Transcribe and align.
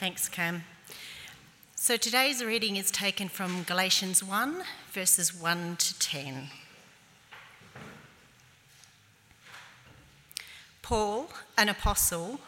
Thanks, 0.00 0.30
Cam. 0.30 0.64
So 1.74 1.98
today's 1.98 2.42
reading 2.42 2.76
is 2.76 2.90
taken 2.90 3.28
from 3.28 3.64
Galatians 3.64 4.24
1, 4.24 4.62
verses 4.92 5.38
1 5.38 5.76
to 5.76 5.98
10. 5.98 6.48
Paul, 10.80 11.28
an 11.58 11.68
apostle, 11.68 12.40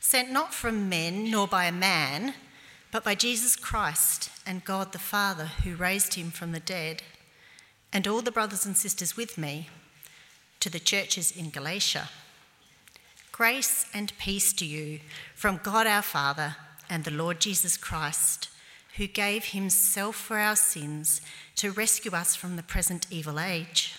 sent 0.00 0.32
not 0.32 0.54
from 0.54 0.88
men 0.88 1.30
nor 1.30 1.46
by 1.46 1.66
a 1.66 1.70
man, 1.70 2.32
but 2.90 3.04
by 3.04 3.14
Jesus 3.14 3.56
Christ 3.56 4.30
and 4.46 4.64
God 4.64 4.92
the 4.92 4.98
Father 4.98 5.50
who 5.62 5.76
raised 5.76 6.14
him 6.14 6.30
from 6.30 6.52
the 6.52 6.60
dead, 6.60 7.02
and 7.92 8.08
all 8.08 8.22
the 8.22 8.32
brothers 8.32 8.64
and 8.64 8.74
sisters 8.74 9.18
with 9.18 9.36
me, 9.36 9.68
to 10.60 10.70
the 10.70 10.80
churches 10.80 11.30
in 11.30 11.50
Galatia. 11.50 12.08
Grace 13.32 13.84
and 13.92 14.16
peace 14.16 14.54
to 14.54 14.64
you 14.64 15.00
from 15.34 15.60
God 15.62 15.86
our 15.86 16.00
Father 16.00 16.56
and 16.90 17.04
the 17.04 17.10
Lord 17.12 17.40
Jesus 17.40 17.76
Christ, 17.76 18.50
who 18.96 19.06
gave 19.06 19.46
himself 19.46 20.16
for 20.16 20.36
our 20.36 20.56
sins 20.56 21.22
to 21.54 21.70
rescue 21.70 22.10
us 22.10 22.34
from 22.34 22.56
the 22.56 22.62
present 22.62 23.06
evil 23.10 23.38
age, 23.38 23.94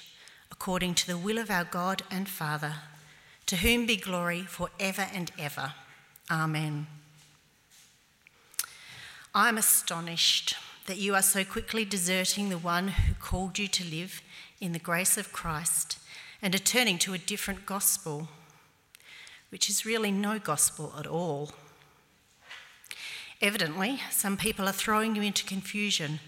according 0.52 0.94
to 0.96 1.08
the 1.08 1.18
will 1.18 1.38
of 1.38 1.50
our 1.50 1.64
God 1.64 2.04
and 2.12 2.28
Father, 2.28 2.76
to 3.46 3.56
whom 3.56 3.86
be 3.86 3.96
glory 3.96 4.42
for 4.42 4.70
ever 4.80 5.08
and 5.14 5.32
ever. 5.40 5.74
Amen. 6.30 6.88
I 9.34 9.48
am 9.48 9.58
astonished 9.58 10.56
that 10.88 10.98
you 10.98 11.16
are 11.16 11.22
so 11.22 11.46
quickly 11.46 11.86
deserting 11.86 12.50
the 12.50 12.58
one 12.58 12.90
who 12.90 13.14
called 13.14 13.58
you 13.58 13.68
to 13.70 13.86
live 13.86 14.22
in 14.60 14.74
the 14.74 14.80
grace 14.80 15.18
of 15.18 15.32
Christ 15.32 15.98
and 16.42 16.54
are 16.54 16.60
turning 16.60 16.98
to 17.00 17.14
a 17.14 17.18
different 17.18 17.66
gospel, 17.66 18.28
which 19.50 19.70
is 19.70 19.86
really 19.86 20.12
no 20.12 20.38
gospel 20.38 20.94
at 21.00 21.08
all. 21.08 21.52
Evidently, 23.42 24.00
some 24.12 24.38
people 24.38 24.70
are 24.70 24.74
throwing 24.74 25.16
you 25.16 25.24
into 25.24 25.44
confusion 25.44 26.20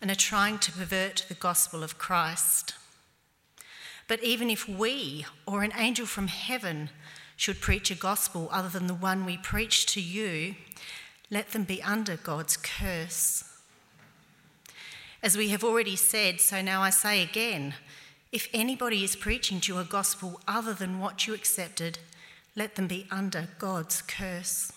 and 0.00 0.10
are 0.10 0.14
trying 0.14 0.58
to 0.58 0.70
pervert 0.70 1.26
the 1.28 1.34
gospel 1.34 1.82
of 1.82 1.98
Christ. 1.98 2.74
But 4.06 4.22
even 4.22 4.50
if 4.50 4.68
we 4.68 5.26
or 5.46 5.62
an 5.62 5.72
angel 5.76 6.06
from 6.06 6.28
heaven 6.28 6.90
should 7.36 7.60
preach 7.60 7.90
a 7.90 7.96
gospel 7.96 8.48
other 8.52 8.68
than 8.68 8.86
the 8.86 8.94
one 8.94 9.24
we 9.24 9.36
preach 9.36 9.86
to 9.86 10.00
you, 10.00 10.54
let 11.30 11.50
them 11.50 11.64
be 11.64 11.82
under 11.82 12.16
God's 12.16 12.56
curse. 12.56 13.44
As 15.22 15.36
we 15.36 15.48
have 15.48 15.64
already 15.64 15.96
said, 15.96 16.40
so 16.40 16.62
now 16.62 16.82
I 16.82 16.90
say 16.90 17.22
again 17.22 17.74
if 18.32 18.48
anybody 18.54 19.02
is 19.02 19.16
preaching 19.16 19.60
to 19.60 19.74
you 19.74 19.80
a 19.80 19.84
gospel 19.84 20.40
other 20.46 20.72
than 20.72 21.00
what 21.00 21.26
you 21.26 21.34
accepted, 21.34 21.98
let 22.54 22.76
them 22.76 22.86
be 22.86 23.06
under 23.10 23.48
God's 23.58 24.02
curse. 24.02 24.72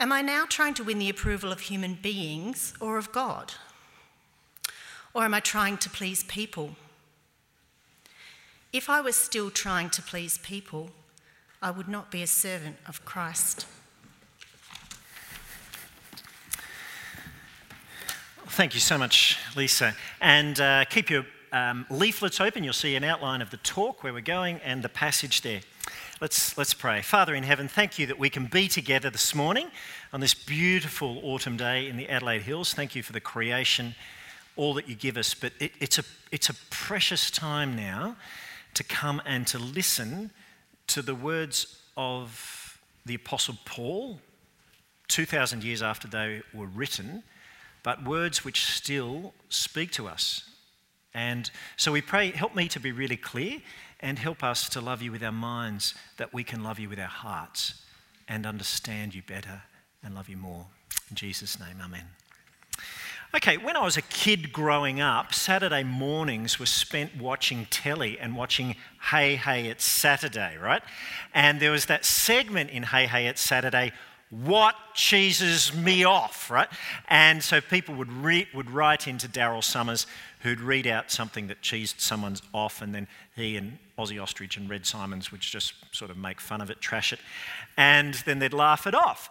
Am 0.00 0.12
I 0.12 0.22
now 0.22 0.44
trying 0.48 0.74
to 0.74 0.84
win 0.84 1.00
the 1.00 1.10
approval 1.10 1.50
of 1.50 1.60
human 1.60 1.94
beings 1.94 2.72
or 2.78 2.98
of 2.98 3.10
God? 3.10 3.54
Or 5.12 5.24
am 5.24 5.34
I 5.34 5.40
trying 5.40 5.76
to 5.78 5.90
please 5.90 6.22
people? 6.22 6.76
If 8.72 8.88
I 8.88 9.00
was 9.00 9.16
still 9.16 9.50
trying 9.50 9.90
to 9.90 10.02
please 10.02 10.38
people, 10.38 10.90
I 11.60 11.72
would 11.72 11.88
not 11.88 12.12
be 12.12 12.22
a 12.22 12.28
servant 12.28 12.76
of 12.86 13.04
Christ. 13.04 13.66
Thank 18.46 18.74
you 18.74 18.80
so 18.80 18.98
much, 18.98 19.36
Lisa. 19.56 19.96
And 20.20 20.60
uh, 20.60 20.84
keep 20.84 21.10
your 21.10 21.26
um, 21.50 21.86
leaflets 21.90 22.40
open. 22.40 22.62
You'll 22.62 22.72
see 22.72 22.94
an 22.94 23.02
outline 23.02 23.42
of 23.42 23.50
the 23.50 23.56
talk, 23.58 24.04
where 24.04 24.12
we're 24.12 24.20
going, 24.20 24.60
and 24.62 24.84
the 24.84 24.88
passage 24.88 25.42
there. 25.42 25.60
Let's, 26.20 26.58
let's 26.58 26.74
pray. 26.74 27.00
Father 27.00 27.32
in 27.32 27.44
heaven, 27.44 27.68
thank 27.68 27.96
you 27.96 28.06
that 28.06 28.18
we 28.18 28.28
can 28.28 28.46
be 28.46 28.66
together 28.66 29.08
this 29.08 29.36
morning 29.36 29.70
on 30.12 30.18
this 30.18 30.34
beautiful 30.34 31.20
autumn 31.22 31.56
day 31.56 31.86
in 31.86 31.96
the 31.96 32.08
Adelaide 32.08 32.42
Hills. 32.42 32.74
Thank 32.74 32.96
you 32.96 33.04
for 33.04 33.12
the 33.12 33.20
creation, 33.20 33.94
all 34.56 34.74
that 34.74 34.88
you 34.88 34.96
give 34.96 35.16
us. 35.16 35.32
But 35.32 35.52
it, 35.60 35.70
it's, 35.78 35.96
a, 35.96 36.02
it's 36.32 36.48
a 36.48 36.54
precious 36.70 37.30
time 37.30 37.76
now 37.76 38.16
to 38.74 38.82
come 38.82 39.22
and 39.26 39.46
to 39.46 39.60
listen 39.60 40.32
to 40.88 41.02
the 41.02 41.14
words 41.14 41.78
of 41.96 42.80
the 43.06 43.14
Apostle 43.14 43.54
Paul 43.64 44.18
2,000 45.06 45.62
years 45.62 45.84
after 45.84 46.08
they 46.08 46.42
were 46.52 46.66
written, 46.66 47.22
but 47.84 48.02
words 48.04 48.44
which 48.44 48.64
still 48.64 49.34
speak 49.50 49.92
to 49.92 50.08
us. 50.08 50.50
And 51.14 51.48
so 51.76 51.92
we 51.92 52.02
pray, 52.02 52.32
help 52.32 52.56
me 52.56 52.66
to 52.68 52.80
be 52.80 52.90
really 52.90 53.16
clear 53.16 53.60
and 54.00 54.18
help 54.18 54.44
us 54.44 54.68
to 54.70 54.80
love 54.80 55.02
you 55.02 55.12
with 55.12 55.22
our 55.22 55.32
minds, 55.32 55.94
that 56.16 56.32
we 56.32 56.44
can 56.44 56.62
love 56.62 56.78
you 56.78 56.88
with 56.88 56.98
our 56.98 57.06
hearts 57.06 57.82
and 58.28 58.46
understand 58.46 59.14
you 59.14 59.22
better 59.22 59.62
and 60.02 60.14
love 60.14 60.28
you 60.28 60.36
more. 60.36 60.66
In 61.10 61.16
Jesus' 61.16 61.58
name, 61.58 61.76
amen. 61.82 62.04
Okay, 63.34 63.58
when 63.58 63.76
I 63.76 63.84
was 63.84 63.98
a 63.98 64.02
kid 64.02 64.54
growing 64.54 65.02
up, 65.02 65.34
Saturday 65.34 65.82
mornings 65.82 66.58
were 66.58 66.64
spent 66.64 67.14
watching 67.16 67.66
telly 67.68 68.18
and 68.18 68.34
watching 68.34 68.74
Hey 69.10 69.36
Hey 69.36 69.66
It's 69.66 69.84
Saturday, 69.84 70.56
right? 70.56 70.82
And 71.34 71.60
there 71.60 71.70
was 71.70 71.86
that 71.86 72.06
segment 72.06 72.70
in 72.70 72.84
Hey 72.84 73.06
Hey 73.06 73.26
It's 73.26 73.42
Saturday, 73.42 73.92
What 74.30 74.74
Cheeses 74.94 75.74
Me 75.74 76.04
Off, 76.04 76.50
right? 76.50 76.68
And 77.08 77.42
so 77.42 77.60
people 77.60 77.94
would, 77.94 78.12
re- 78.12 78.48
would 78.54 78.70
write 78.70 79.08
into 79.08 79.26
Daryl 79.26 79.64
Somers 79.64 80.06
who'd 80.40 80.60
read 80.60 80.86
out 80.86 81.10
something 81.10 81.46
that 81.48 81.62
cheesed 81.62 82.00
someone's 82.00 82.42
off, 82.52 82.82
and 82.82 82.94
then 82.94 83.08
he 83.34 83.56
and 83.56 83.78
Ossie 83.98 84.22
Ostrich 84.22 84.56
and 84.56 84.68
Red 84.68 84.86
Symons 84.86 85.32
would 85.32 85.40
just 85.40 85.74
sort 85.92 86.10
of 86.10 86.16
make 86.16 86.40
fun 86.40 86.60
of 86.60 86.70
it, 86.70 86.80
trash 86.80 87.12
it, 87.12 87.20
and 87.76 88.14
then 88.26 88.38
they'd 88.38 88.52
laugh 88.52 88.86
it 88.86 88.94
off. 88.94 89.30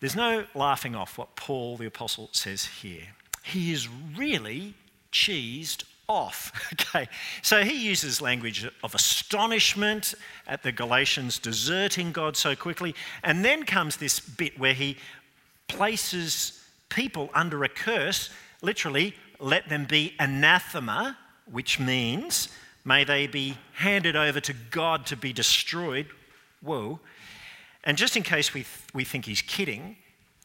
There's 0.00 0.16
no 0.16 0.46
laughing 0.54 0.96
off 0.96 1.16
what 1.16 1.36
Paul 1.36 1.76
the 1.76 1.86
Apostle 1.86 2.30
says 2.32 2.64
here. 2.64 3.08
He 3.44 3.72
is 3.72 3.88
really 4.16 4.74
cheesed 5.12 5.84
off. 6.12 6.52
Okay, 6.92 7.08
so 7.40 7.64
he 7.64 7.88
uses 7.88 8.20
language 8.20 8.66
of 8.82 8.94
astonishment 8.94 10.14
at 10.46 10.62
the 10.62 10.72
Galatians 10.72 11.38
deserting 11.38 12.12
God 12.12 12.36
so 12.36 12.54
quickly, 12.54 12.94
and 13.22 13.42
then 13.42 13.64
comes 13.64 13.96
this 13.96 14.20
bit 14.20 14.58
where 14.58 14.74
he 14.74 14.98
places 15.68 16.62
people 16.90 17.30
under 17.32 17.64
a 17.64 17.68
curse 17.68 18.28
literally, 18.62 19.14
let 19.38 19.68
them 19.68 19.84
be 19.84 20.14
anathema, 20.18 21.18
which 21.50 21.78
means 21.78 22.48
may 22.84 23.04
they 23.04 23.26
be 23.26 23.58
handed 23.74 24.16
over 24.16 24.40
to 24.40 24.54
God 24.70 25.04
to 25.06 25.16
be 25.16 25.32
destroyed. 25.32 26.06
Whoa. 26.62 27.00
And 27.84 27.98
just 27.98 28.16
in 28.16 28.22
case 28.22 28.54
we, 28.54 28.60
th- 28.60 28.94
we 28.94 29.04
think 29.04 29.24
he's 29.24 29.42
kidding, 29.42 29.96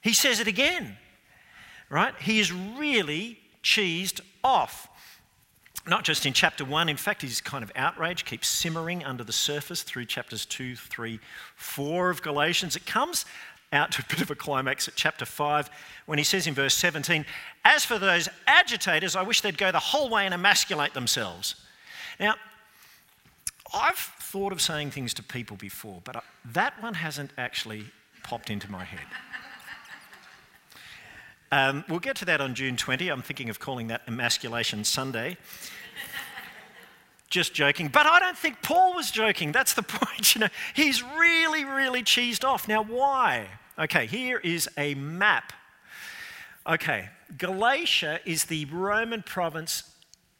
he 0.01 0.13
says 0.13 0.39
it 0.39 0.47
again, 0.47 0.97
right? 1.89 2.13
He 2.19 2.39
is 2.39 2.51
really 2.51 3.39
cheesed 3.63 4.21
off. 4.43 4.89
Not 5.87 6.03
just 6.03 6.25
in 6.25 6.33
chapter 6.33 6.65
one, 6.65 6.89
in 6.89 6.97
fact, 6.97 7.21
his 7.21 7.39
kind 7.39 7.63
of 7.63 7.71
outrage 7.75 8.25
keeps 8.25 8.47
simmering 8.47 9.05
under 9.05 9.23
the 9.23 9.31
surface 9.31 9.83
through 9.83 10.05
chapters 10.05 10.45
two, 10.45 10.75
three, 10.75 11.19
four 11.55 12.09
of 12.09 12.21
Galatians. 12.21 12.75
It 12.75 12.85
comes 12.85 13.25
out 13.71 13.91
to 13.93 14.01
a 14.01 14.05
bit 14.09 14.21
of 14.21 14.31
a 14.31 14.35
climax 14.35 14.87
at 14.87 14.95
chapter 14.95 15.25
5 15.25 15.69
when 16.05 16.17
he 16.17 16.23
says 16.23 16.47
in 16.47 16.53
verse 16.53 16.73
17, 16.73 17.25
As 17.65 17.85
for 17.85 17.99
those 17.99 18.29
agitators, 18.47 19.15
I 19.15 19.21
wish 19.21 19.41
they'd 19.41 19.57
go 19.57 19.71
the 19.71 19.79
whole 19.79 20.09
way 20.09 20.25
and 20.25 20.33
emasculate 20.33 20.93
themselves. 20.93 21.55
Now, 22.19 22.35
I've 23.73 23.97
thought 23.97 24.53
of 24.53 24.61
saying 24.61 24.91
things 24.91 25.13
to 25.15 25.23
people 25.23 25.57
before, 25.57 26.01
but 26.03 26.15
uh, 26.15 26.21
that 26.53 26.81
one 26.81 26.93
hasn't 26.93 27.31
actually 27.37 27.85
popped 28.23 28.49
into 28.49 28.71
my 28.71 28.83
head. 28.83 29.05
Um, 31.51 31.85
we'll 31.87 31.99
get 31.99 32.17
to 32.17 32.25
that 32.25 32.41
on 32.41 32.55
June 32.55 32.75
20. 32.75 33.09
I'm 33.09 33.21
thinking 33.21 33.49
of 33.49 33.59
calling 33.59 33.87
that 33.87 34.01
Emasculation 34.07 34.83
Sunday. 34.83 35.37
Just 37.29 37.53
joking. 37.53 37.87
But 37.89 38.05
I 38.05 38.19
don't 38.19 38.37
think 38.37 38.61
Paul 38.61 38.95
was 38.95 39.11
joking. 39.11 39.51
That's 39.51 39.73
the 39.73 39.83
point. 39.83 40.35
You 40.35 40.41
know, 40.41 40.47
he's 40.73 41.03
really, 41.03 41.65
really 41.65 42.03
cheesed 42.03 42.43
off. 42.43 42.67
Now, 42.67 42.83
why? 42.83 43.47
Okay, 43.79 44.05
here 44.07 44.39
is 44.39 44.69
a 44.77 44.95
map. 44.95 45.53
Okay, 46.65 47.09
Galatia 47.37 48.19
is 48.25 48.45
the 48.45 48.65
Roman 48.65 49.23
province 49.23 49.83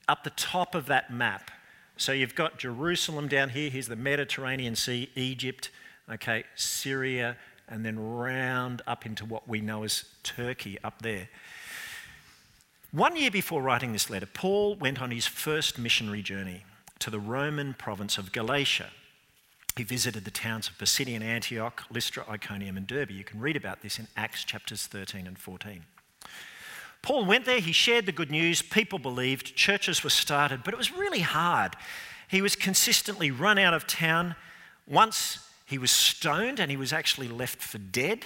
up 0.08 0.24
the 0.24 0.30
top 0.32 0.76
of 0.76 0.88
that 0.88 1.12
map. 1.12 1.52
So 1.98 2.12
you've 2.12 2.36
got 2.36 2.58
Jerusalem 2.58 3.28
down 3.28 3.50
here. 3.50 3.70
Here's 3.70 3.88
the 3.88 3.96
Mediterranean 3.96 4.76
Sea, 4.76 5.10
Egypt, 5.16 5.72
okay, 6.12 6.44
Syria, 6.56 7.38
and 7.68 7.86
then 7.86 8.00
round 8.00 8.82
up 8.88 9.06
into 9.06 9.26
what 9.26 9.48
we 9.48 9.62
know 9.62 9.84
as 9.84 10.06
Turkey 10.24 10.78
up 10.84 11.02
there. 11.02 11.30
One 12.92 13.16
year 13.16 13.32
before 13.32 13.62
writing 13.62 13.92
this 13.92 14.10
letter, 14.10 14.26
Paul 14.26 14.76
went 14.76 15.02
on 15.02 15.12
his 15.12 15.28
first 15.28 15.78
missionary 15.78 16.22
journey 16.22 16.64
to 17.00 17.10
the 17.10 17.20
Roman 17.20 17.74
province 17.74 18.18
of 18.18 18.32
Galatia. 18.32 18.90
He 19.76 19.84
visited 19.84 20.26
the 20.26 20.32
towns 20.32 20.68
of 20.68 20.78
Pisidian 20.78 21.22
Antioch, 21.22 21.84
Lystra, 21.92 22.26
Iconium, 22.28 22.78
and 22.78 22.88
Derbe. 22.88 23.12
You 23.12 23.24
can 23.24 23.40
read 23.40 23.56
about 23.56 23.82
this 23.82 24.00
in 24.00 24.08
Acts 24.16 24.44
chapters 24.44 24.88
13 24.88 25.28
and 25.28 25.38
14. 25.38 25.84
Paul 27.02 27.26
went 27.26 27.46
there, 27.46 27.60
he 27.60 27.72
shared 27.72 28.06
the 28.06 28.12
good 28.12 28.32
news, 28.32 28.62
people 28.62 29.00
believed, 29.00 29.56
churches 29.56 30.04
were 30.04 30.10
started, 30.10 30.64
but 30.64 30.74
it 30.74 30.78
was 30.78 30.92
really 30.92 31.20
hard. 31.20 31.76
He 32.28 32.42
was 32.42 32.56
consistently 32.56 33.32
run 33.32 33.58
out 33.58 33.74
of 33.74 33.86
town. 33.86 34.36
Once 34.88 35.47
he 35.68 35.78
was 35.78 35.92
stoned 35.92 36.62
and 36.62 36.72
he 36.72 36.78
was 36.78 36.94
actually 36.94 37.28
left 37.28 37.62
for 37.62 37.78
dead. 37.78 38.26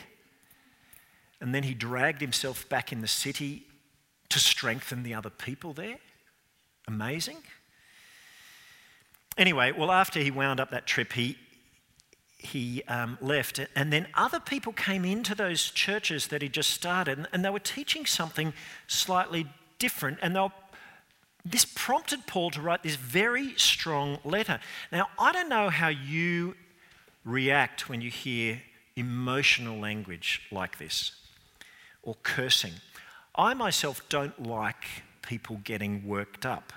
And 1.42 1.56
then 1.56 1.64
he 1.64 1.74
dragged 1.74 2.22
himself 2.22 2.70
back 2.70 2.94
in 2.94 3.02
the 3.02 3.08
city 3.08 3.64
to 4.30 4.38
strengthen 4.38 5.02
the 5.02 5.16
other 5.16 5.32
people 5.32 5.74
there. 5.74 5.98
Amazing. 6.88 7.38
Anyway, 9.40 9.72
well, 9.72 9.92
after 9.92 10.20
he 10.20 10.30
wound 10.30 10.60
up 10.60 10.70
that 10.70 10.86
trip, 10.86 11.14
he, 11.14 11.36
he 12.38 12.84
um, 12.84 13.18
left. 13.22 13.60
And 13.76 13.92
then 13.92 14.06
other 14.14 14.40
people 14.40 14.72
came 14.72 15.04
into 15.04 15.34
those 15.34 15.72
churches 15.72 16.28
that 16.28 16.44
he 16.44 16.48
just 16.48 16.70
started, 16.70 17.28
and 17.34 17.44
they 17.44 17.50
were 17.50 17.60
teaching 17.60 18.06
something 18.06 18.54
slightly 18.86 19.48
different. 19.80 20.20
And 20.22 20.36
they 20.36 20.42
were, 20.42 20.52
this 21.44 21.66
prompted 21.66 22.28
Paul 22.28 22.52
to 22.52 22.62
write 22.62 22.84
this 22.84 22.98
very 22.98 23.56
strong 23.58 24.20
letter. 24.24 24.60
Now, 24.92 25.08
I 25.18 25.32
don't 25.32 25.50
know 25.50 25.70
how 25.70 25.88
you 25.88 26.56
react 27.24 27.90
when 27.90 28.02
you 28.02 28.10
hear 28.10 28.62
emotional 28.96 29.80
language 29.80 30.42
like 30.52 30.78
this 30.78 31.12
or 32.04 32.16
cursing. 32.24 32.74
I 33.36 33.54
myself 33.54 34.02
don't 34.10 34.44
like 34.44 34.86
people 35.22 35.62
getting 35.64 36.08
worked 36.08 36.46
up. 36.46 36.74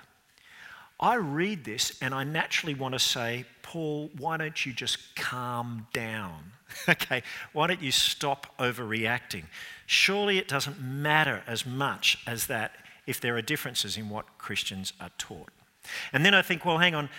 I 0.99 1.15
read 1.15 1.65
this 1.65 1.97
and 2.01 2.13
I 2.13 2.23
naturally 2.23 2.73
want 2.73 2.93
to 2.93 2.99
say, 2.99 3.45
Paul, 3.61 4.09
why 4.17 4.37
don't 4.37 4.65
you 4.65 4.71
just 4.71 5.15
calm 5.15 5.87
down? 5.91 6.51
okay, 6.89 7.21
why 7.51 7.67
don't 7.67 7.81
you 7.81 7.91
stop 7.91 8.47
overreacting? 8.57 9.45
Surely 9.85 10.37
it 10.37 10.47
doesn't 10.47 10.79
matter 10.79 11.43
as 11.47 11.65
much 11.65 12.17
as 12.25 12.47
that 12.47 12.75
if 13.05 13.19
there 13.19 13.35
are 13.35 13.41
differences 13.41 13.97
in 13.97 14.09
what 14.09 14.37
Christians 14.37 14.93
are 14.99 15.11
taught. 15.17 15.49
And 16.13 16.25
then 16.25 16.33
I 16.33 16.41
think, 16.41 16.65
well, 16.65 16.77
hang 16.77 16.95
on. 16.95 17.09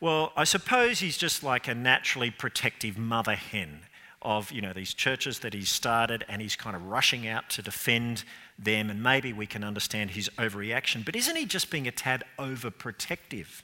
Well, 0.00 0.32
I 0.36 0.44
suppose 0.44 0.98
he's 0.98 1.16
just 1.16 1.42
like 1.42 1.68
a 1.68 1.74
naturally 1.74 2.30
protective 2.30 2.98
mother 2.98 3.34
hen 3.34 3.80
of 4.24 4.50
you 4.50 4.60
know 4.60 4.72
these 4.72 4.94
churches 4.94 5.40
that 5.40 5.52
he's 5.52 5.68
started 5.68 6.24
and 6.28 6.40
he's 6.40 6.56
kind 6.56 6.74
of 6.74 6.86
rushing 6.86 7.28
out 7.28 7.50
to 7.50 7.62
defend 7.62 8.24
them 8.58 8.88
and 8.88 9.02
maybe 9.02 9.32
we 9.32 9.46
can 9.46 9.62
understand 9.62 10.10
his 10.10 10.28
overreaction. 10.38 11.04
But 11.04 11.14
isn't 11.14 11.36
he 11.36 11.44
just 11.44 11.70
being 11.70 11.86
a 11.86 11.92
tad 11.92 12.24
overprotective? 12.38 13.62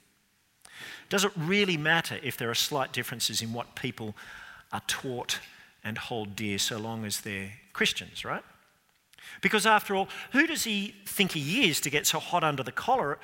Does 1.08 1.24
it 1.24 1.32
really 1.36 1.76
matter 1.76 2.18
if 2.22 2.36
there 2.36 2.50
are 2.50 2.54
slight 2.54 2.92
differences 2.92 3.42
in 3.42 3.52
what 3.52 3.74
people 3.74 4.14
are 4.72 4.82
taught 4.86 5.40
and 5.82 5.98
hold 5.98 6.36
dear 6.36 6.58
so 6.58 6.78
long 6.78 7.04
as 7.04 7.22
they're 7.22 7.52
christians 7.72 8.24
right? 8.24 8.44
Because 9.40 9.64
after 9.64 9.94
all 9.94 10.08
who 10.32 10.46
does 10.46 10.64
he 10.64 10.94
think 11.06 11.32
he 11.32 11.68
is 11.68 11.80
to 11.80 11.90
get 11.90 12.06
so 12.06 12.18
hot 12.18 12.44
under 12.44 12.62
the 12.62 12.72
collar 12.72 13.18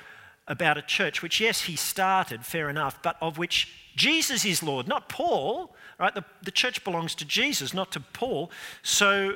about 0.47 0.77
a 0.77 0.81
church 0.81 1.21
which 1.21 1.41
yes 1.41 1.61
he 1.63 1.75
started 1.75 2.45
fair 2.45 2.69
enough 2.69 3.01
but 3.01 3.17
of 3.21 3.37
which 3.37 3.73
jesus 3.95 4.45
is 4.45 4.63
lord 4.63 4.87
not 4.87 5.09
paul 5.09 5.75
Right? 5.99 6.13
The, 6.13 6.23
the 6.43 6.51
church 6.51 6.83
belongs 6.83 7.15
to 7.15 7.25
Jesus, 7.25 7.73
not 7.73 7.91
to 7.93 7.99
Paul. 7.99 8.51
So 8.83 9.35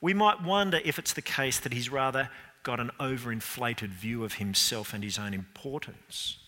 we 0.00 0.14
might 0.14 0.42
wonder 0.42 0.80
if 0.84 0.98
it's 0.98 1.12
the 1.12 1.22
case 1.22 1.58
that 1.60 1.72
he's 1.72 1.90
rather 1.90 2.30
got 2.62 2.78
an 2.78 2.90
overinflated 3.00 3.88
view 3.88 4.24
of 4.24 4.34
himself 4.34 4.94
and 4.94 5.02
his 5.02 5.18
own 5.18 5.34
importance. 5.34 6.38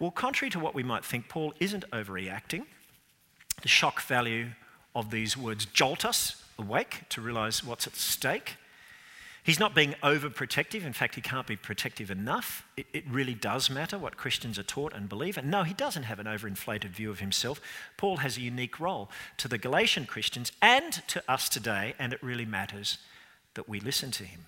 Well, 0.00 0.10
contrary 0.10 0.50
to 0.50 0.58
what 0.58 0.74
we 0.74 0.82
might 0.82 1.04
think, 1.04 1.28
Paul 1.28 1.54
isn't 1.60 1.88
overreacting. 1.92 2.66
The 3.62 3.68
shock 3.68 4.02
value 4.02 4.48
of 4.94 5.10
these 5.10 5.36
words 5.36 5.66
jolt 5.66 6.04
us 6.04 6.42
awake 6.58 7.02
to 7.10 7.20
realize 7.20 7.62
what's 7.62 7.86
at 7.86 7.94
stake. 7.94 8.56
He's 9.44 9.60
not 9.60 9.74
being 9.74 9.94
overprotective. 10.02 10.86
In 10.86 10.94
fact, 10.94 11.16
he 11.16 11.20
can't 11.20 11.46
be 11.46 11.54
protective 11.54 12.10
enough. 12.10 12.64
It, 12.78 12.86
it, 12.94 13.04
really 13.06 13.34
does 13.34 13.68
matter 13.68 13.98
what 13.98 14.16
Christians 14.16 14.58
are 14.58 14.62
taught 14.64 14.94
and 14.94 15.06
believe. 15.06 15.36
And 15.36 15.50
no, 15.50 15.64
he 15.64 15.74
doesn't 15.74 16.04
have 16.04 16.18
an 16.18 16.26
overinflated 16.26 16.88
view 16.88 17.10
of 17.10 17.20
himself. 17.20 17.60
Paul 17.98 18.16
has 18.16 18.38
a 18.38 18.40
unique 18.40 18.80
role 18.80 19.10
to 19.36 19.46
the 19.46 19.58
Galatian 19.58 20.06
Christians 20.06 20.50
and 20.62 20.94
to 21.08 21.22
us 21.30 21.50
today, 21.50 21.94
and 21.98 22.14
it 22.14 22.22
really 22.22 22.46
matters 22.46 22.96
that 23.52 23.68
we 23.68 23.80
listen 23.80 24.10
to 24.12 24.24
him. 24.24 24.46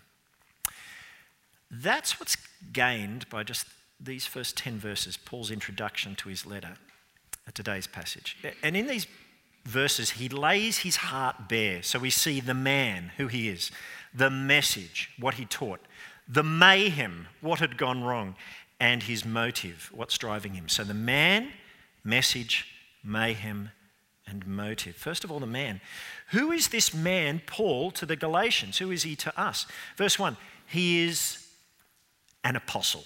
That's 1.70 2.18
what's 2.18 2.38
gained 2.72 3.28
by 3.28 3.42
just 3.42 3.66
these 4.00 4.24
first 4.24 4.56
10 4.56 4.78
verses, 4.78 5.18
Paul's 5.18 5.50
introduction 5.50 6.14
to 6.16 6.30
his 6.30 6.46
letter, 6.46 6.78
today's 7.52 7.86
passage. 7.86 8.38
And 8.62 8.74
in 8.74 8.86
these 8.86 9.06
verses, 9.66 10.12
he 10.12 10.28
lays 10.28 10.78
his 10.78 10.96
heart 10.96 11.48
bare. 11.48 11.82
So 11.82 11.98
we 11.98 12.10
see 12.10 12.40
the 12.40 12.54
man, 12.54 13.12
who 13.16 13.26
he 13.26 13.48
is 13.48 13.70
the 14.14 14.30
message, 14.30 15.10
what 15.18 15.34
he 15.34 15.44
taught, 15.44 15.80
the 16.26 16.42
mayhem, 16.42 17.28
what 17.42 17.58
had 17.58 17.76
gone 17.76 18.02
wrong, 18.02 18.34
and 18.80 19.02
his 19.02 19.24
motive, 19.24 19.90
what's 19.94 20.16
driving 20.16 20.54
him. 20.54 20.68
So 20.68 20.84
the 20.84 20.94
man, 20.94 21.50
message, 22.02 22.66
mayhem, 23.04 23.70
and 24.26 24.46
motive. 24.46 24.96
First 24.96 25.22
of 25.22 25.30
all, 25.30 25.38
the 25.38 25.46
man. 25.46 25.80
Who 26.30 26.50
is 26.50 26.68
this 26.68 26.92
man, 26.92 27.42
Paul, 27.46 27.90
to 27.92 28.06
the 28.06 28.16
Galatians? 28.16 28.78
Who 28.78 28.90
is 28.90 29.02
he 29.02 29.14
to 29.16 29.40
us? 29.40 29.66
Verse 29.96 30.18
1 30.18 30.36
He 30.66 31.04
is 31.04 31.46
an 32.42 32.56
apostle. 32.56 33.04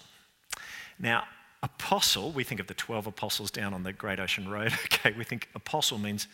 Now, 0.99 1.25
apostle, 1.62 2.31
we 2.31 2.45
think 2.45 2.61
of 2.61 2.67
the 2.69 2.75
12 2.75 3.07
apostles 3.07 3.51
down 3.51 3.75
on 3.75 3.83
the 3.83 3.93
Great 3.93 4.21
Ocean 4.21 4.49
Road. 4.49 4.73
Okay, 4.85 5.15
we 5.17 5.25
think 5.25 5.49
apostle 5.55 5.99
means 5.99 6.27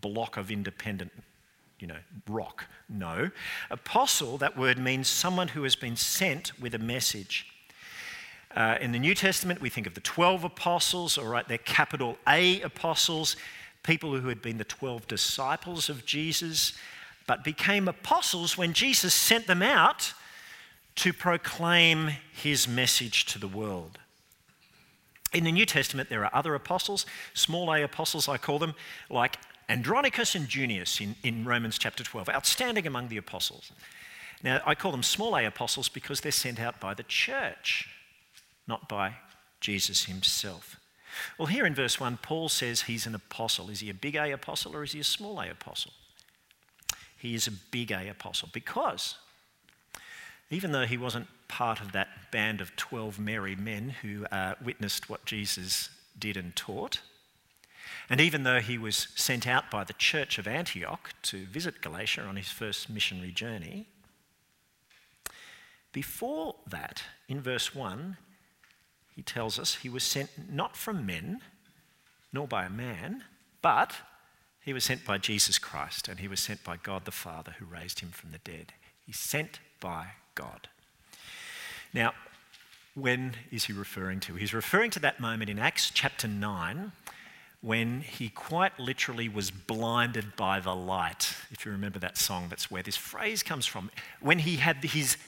block 0.00 0.36
of 0.36 0.50
independent 0.50 1.12
you 1.80 1.86
know, 1.86 1.96
rock. 2.28 2.66
No. 2.88 3.30
Apostle, 3.70 4.38
that 4.38 4.56
word 4.56 4.78
means 4.78 5.08
someone 5.08 5.48
who 5.48 5.62
has 5.62 5.74
been 5.74 5.96
sent 5.96 6.58
with 6.60 6.74
a 6.74 6.78
message. 6.78 7.46
Uh, 8.54 8.76
in 8.80 8.92
the 8.92 8.98
New 8.98 9.14
Testament, 9.14 9.60
we 9.60 9.70
think 9.70 9.86
of 9.86 9.94
the 9.94 10.00
12 10.00 10.44
apostles, 10.44 11.16
all 11.16 11.26
right, 11.26 11.46
they're 11.48 11.58
capital 11.58 12.18
A 12.28 12.60
apostles, 12.62 13.36
people 13.82 14.18
who 14.18 14.28
had 14.28 14.42
been 14.42 14.58
the 14.58 14.64
12 14.64 15.08
disciples 15.08 15.88
of 15.88 16.04
Jesus, 16.04 16.74
but 17.26 17.44
became 17.44 17.88
apostles 17.88 18.58
when 18.58 18.72
Jesus 18.72 19.14
sent 19.14 19.46
them 19.46 19.62
out 19.62 20.12
to 20.96 21.12
proclaim 21.12 22.10
his 22.32 22.68
message 22.68 23.24
to 23.26 23.38
the 23.38 23.48
world. 23.48 23.98
In 25.32 25.44
the 25.44 25.52
New 25.52 25.64
Testament, 25.64 26.08
there 26.08 26.24
are 26.24 26.34
other 26.34 26.56
apostles, 26.56 27.06
small 27.34 27.72
a 27.72 27.82
apostles, 27.82 28.28
I 28.28 28.36
call 28.36 28.58
them, 28.58 28.74
like 29.08 29.36
Andronicus 29.70 30.34
and 30.34 30.48
Junius 30.48 31.00
in, 31.00 31.14
in 31.22 31.44
Romans 31.44 31.78
chapter 31.78 32.02
12, 32.02 32.28
outstanding 32.28 32.88
among 32.88 33.08
the 33.08 33.16
apostles. 33.16 33.70
Now, 34.42 34.60
I 34.66 34.74
call 34.74 34.90
them 34.90 35.04
small 35.04 35.36
a 35.36 35.44
apostles 35.44 35.88
because 35.88 36.20
they're 36.20 36.32
sent 36.32 36.58
out 36.58 36.80
by 36.80 36.92
the 36.92 37.04
church, 37.04 37.88
not 38.66 38.88
by 38.88 39.14
Jesus 39.60 40.04
himself. 40.04 40.80
Well, 41.38 41.46
here 41.46 41.66
in 41.66 41.74
verse 41.74 42.00
1, 42.00 42.18
Paul 42.20 42.48
says 42.48 42.82
he's 42.82 43.06
an 43.06 43.14
apostle. 43.14 43.70
Is 43.70 43.80
he 43.80 43.90
a 43.90 43.94
big 43.94 44.16
A 44.16 44.32
apostle 44.32 44.74
or 44.74 44.82
is 44.82 44.92
he 44.92 45.00
a 45.00 45.04
small 45.04 45.40
a 45.40 45.50
apostle? 45.50 45.92
He 47.16 47.34
is 47.34 47.46
a 47.46 47.52
big 47.52 47.92
A 47.92 48.08
apostle 48.08 48.48
because 48.52 49.16
even 50.50 50.72
though 50.72 50.86
he 50.86 50.96
wasn't 50.96 51.28
part 51.46 51.80
of 51.80 51.92
that 51.92 52.08
band 52.32 52.60
of 52.60 52.74
12 52.74 53.20
merry 53.20 53.54
men 53.54 53.90
who 54.02 54.24
uh, 54.26 54.54
witnessed 54.64 55.08
what 55.08 55.24
Jesus 55.24 55.90
did 56.18 56.36
and 56.36 56.56
taught, 56.56 57.00
and 58.10 58.20
even 58.20 58.42
though 58.42 58.58
he 58.58 58.76
was 58.76 59.06
sent 59.14 59.46
out 59.46 59.70
by 59.70 59.84
the 59.84 59.92
church 59.92 60.36
of 60.36 60.48
Antioch 60.48 61.12
to 61.22 61.46
visit 61.46 61.80
Galatia 61.80 62.22
on 62.22 62.34
his 62.34 62.48
first 62.48 62.90
missionary 62.90 63.30
journey, 63.30 63.86
before 65.92 66.56
that, 66.66 67.04
in 67.28 67.40
verse 67.40 67.72
1, 67.72 68.16
he 69.14 69.22
tells 69.22 69.60
us 69.60 69.76
he 69.76 69.88
was 69.88 70.02
sent 70.02 70.30
not 70.52 70.76
from 70.76 71.06
men, 71.06 71.40
nor 72.32 72.48
by 72.48 72.64
a 72.64 72.70
man, 72.70 73.22
but 73.62 73.96
he 74.60 74.72
was 74.72 74.84
sent 74.84 75.04
by 75.04 75.16
Jesus 75.16 75.58
Christ, 75.58 76.08
and 76.08 76.18
he 76.18 76.28
was 76.28 76.40
sent 76.40 76.64
by 76.64 76.76
God 76.76 77.04
the 77.04 77.12
Father 77.12 77.54
who 77.58 77.64
raised 77.64 78.00
him 78.00 78.10
from 78.10 78.32
the 78.32 78.38
dead. 78.38 78.72
He's 79.06 79.18
sent 79.18 79.60
by 79.80 80.08
God. 80.34 80.68
Now, 81.94 82.12
when 82.94 83.34
is 83.52 83.64
he 83.64 83.72
referring 83.72 84.18
to? 84.20 84.34
He's 84.34 84.54
referring 84.54 84.90
to 84.92 85.00
that 85.00 85.20
moment 85.20 85.48
in 85.48 85.58
Acts 85.60 85.90
chapter 85.92 86.26
9 86.26 86.92
when 87.62 88.00
he 88.00 88.28
quite 88.30 88.78
literally 88.78 89.28
was 89.28 89.50
blinded 89.50 90.34
by 90.36 90.60
the 90.60 90.74
light. 90.74 91.34
If 91.50 91.66
you 91.66 91.72
remember 91.72 91.98
that 91.98 92.16
song, 92.16 92.46
that's 92.48 92.70
where 92.70 92.82
this 92.82 92.96
phrase 92.96 93.42
comes 93.42 93.66
from. 93.66 93.90
When 94.20 94.40
he 94.40 94.56
had 94.56 94.82
his 94.82 95.18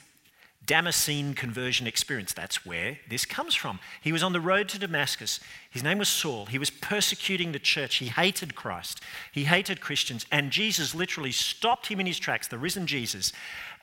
Damascene 0.65 1.35
conversion 1.35 1.85
experience, 1.85 2.33
that's 2.33 2.65
where 2.65 2.97
this 3.07 3.25
comes 3.25 3.53
from. 3.53 3.79
He 4.01 4.11
was 4.11 4.23
on 4.23 4.33
the 4.33 4.39
road 4.39 4.69
to 4.69 4.79
Damascus. 4.79 5.39
His 5.69 5.83
name 5.83 5.99
was 5.99 6.09
Saul. 6.09 6.47
He 6.47 6.57
was 6.57 6.69
persecuting 6.69 7.51
the 7.51 7.59
church. 7.59 7.97
He 7.97 8.07
hated 8.07 8.55
Christ. 8.55 9.01
He 9.31 9.43
hated 9.43 9.81
Christians. 9.81 10.25
And 10.31 10.51
Jesus 10.51 10.95
literally 10.95 11.33
stopped 11.33 11.87
him 11.87 11.99
in 11.99 12.07
his 12.07 12.17
tracks, 12.17 12.47
the 12.47 12.57
risen 12.57 12.87
Jesus, 12.87 13.31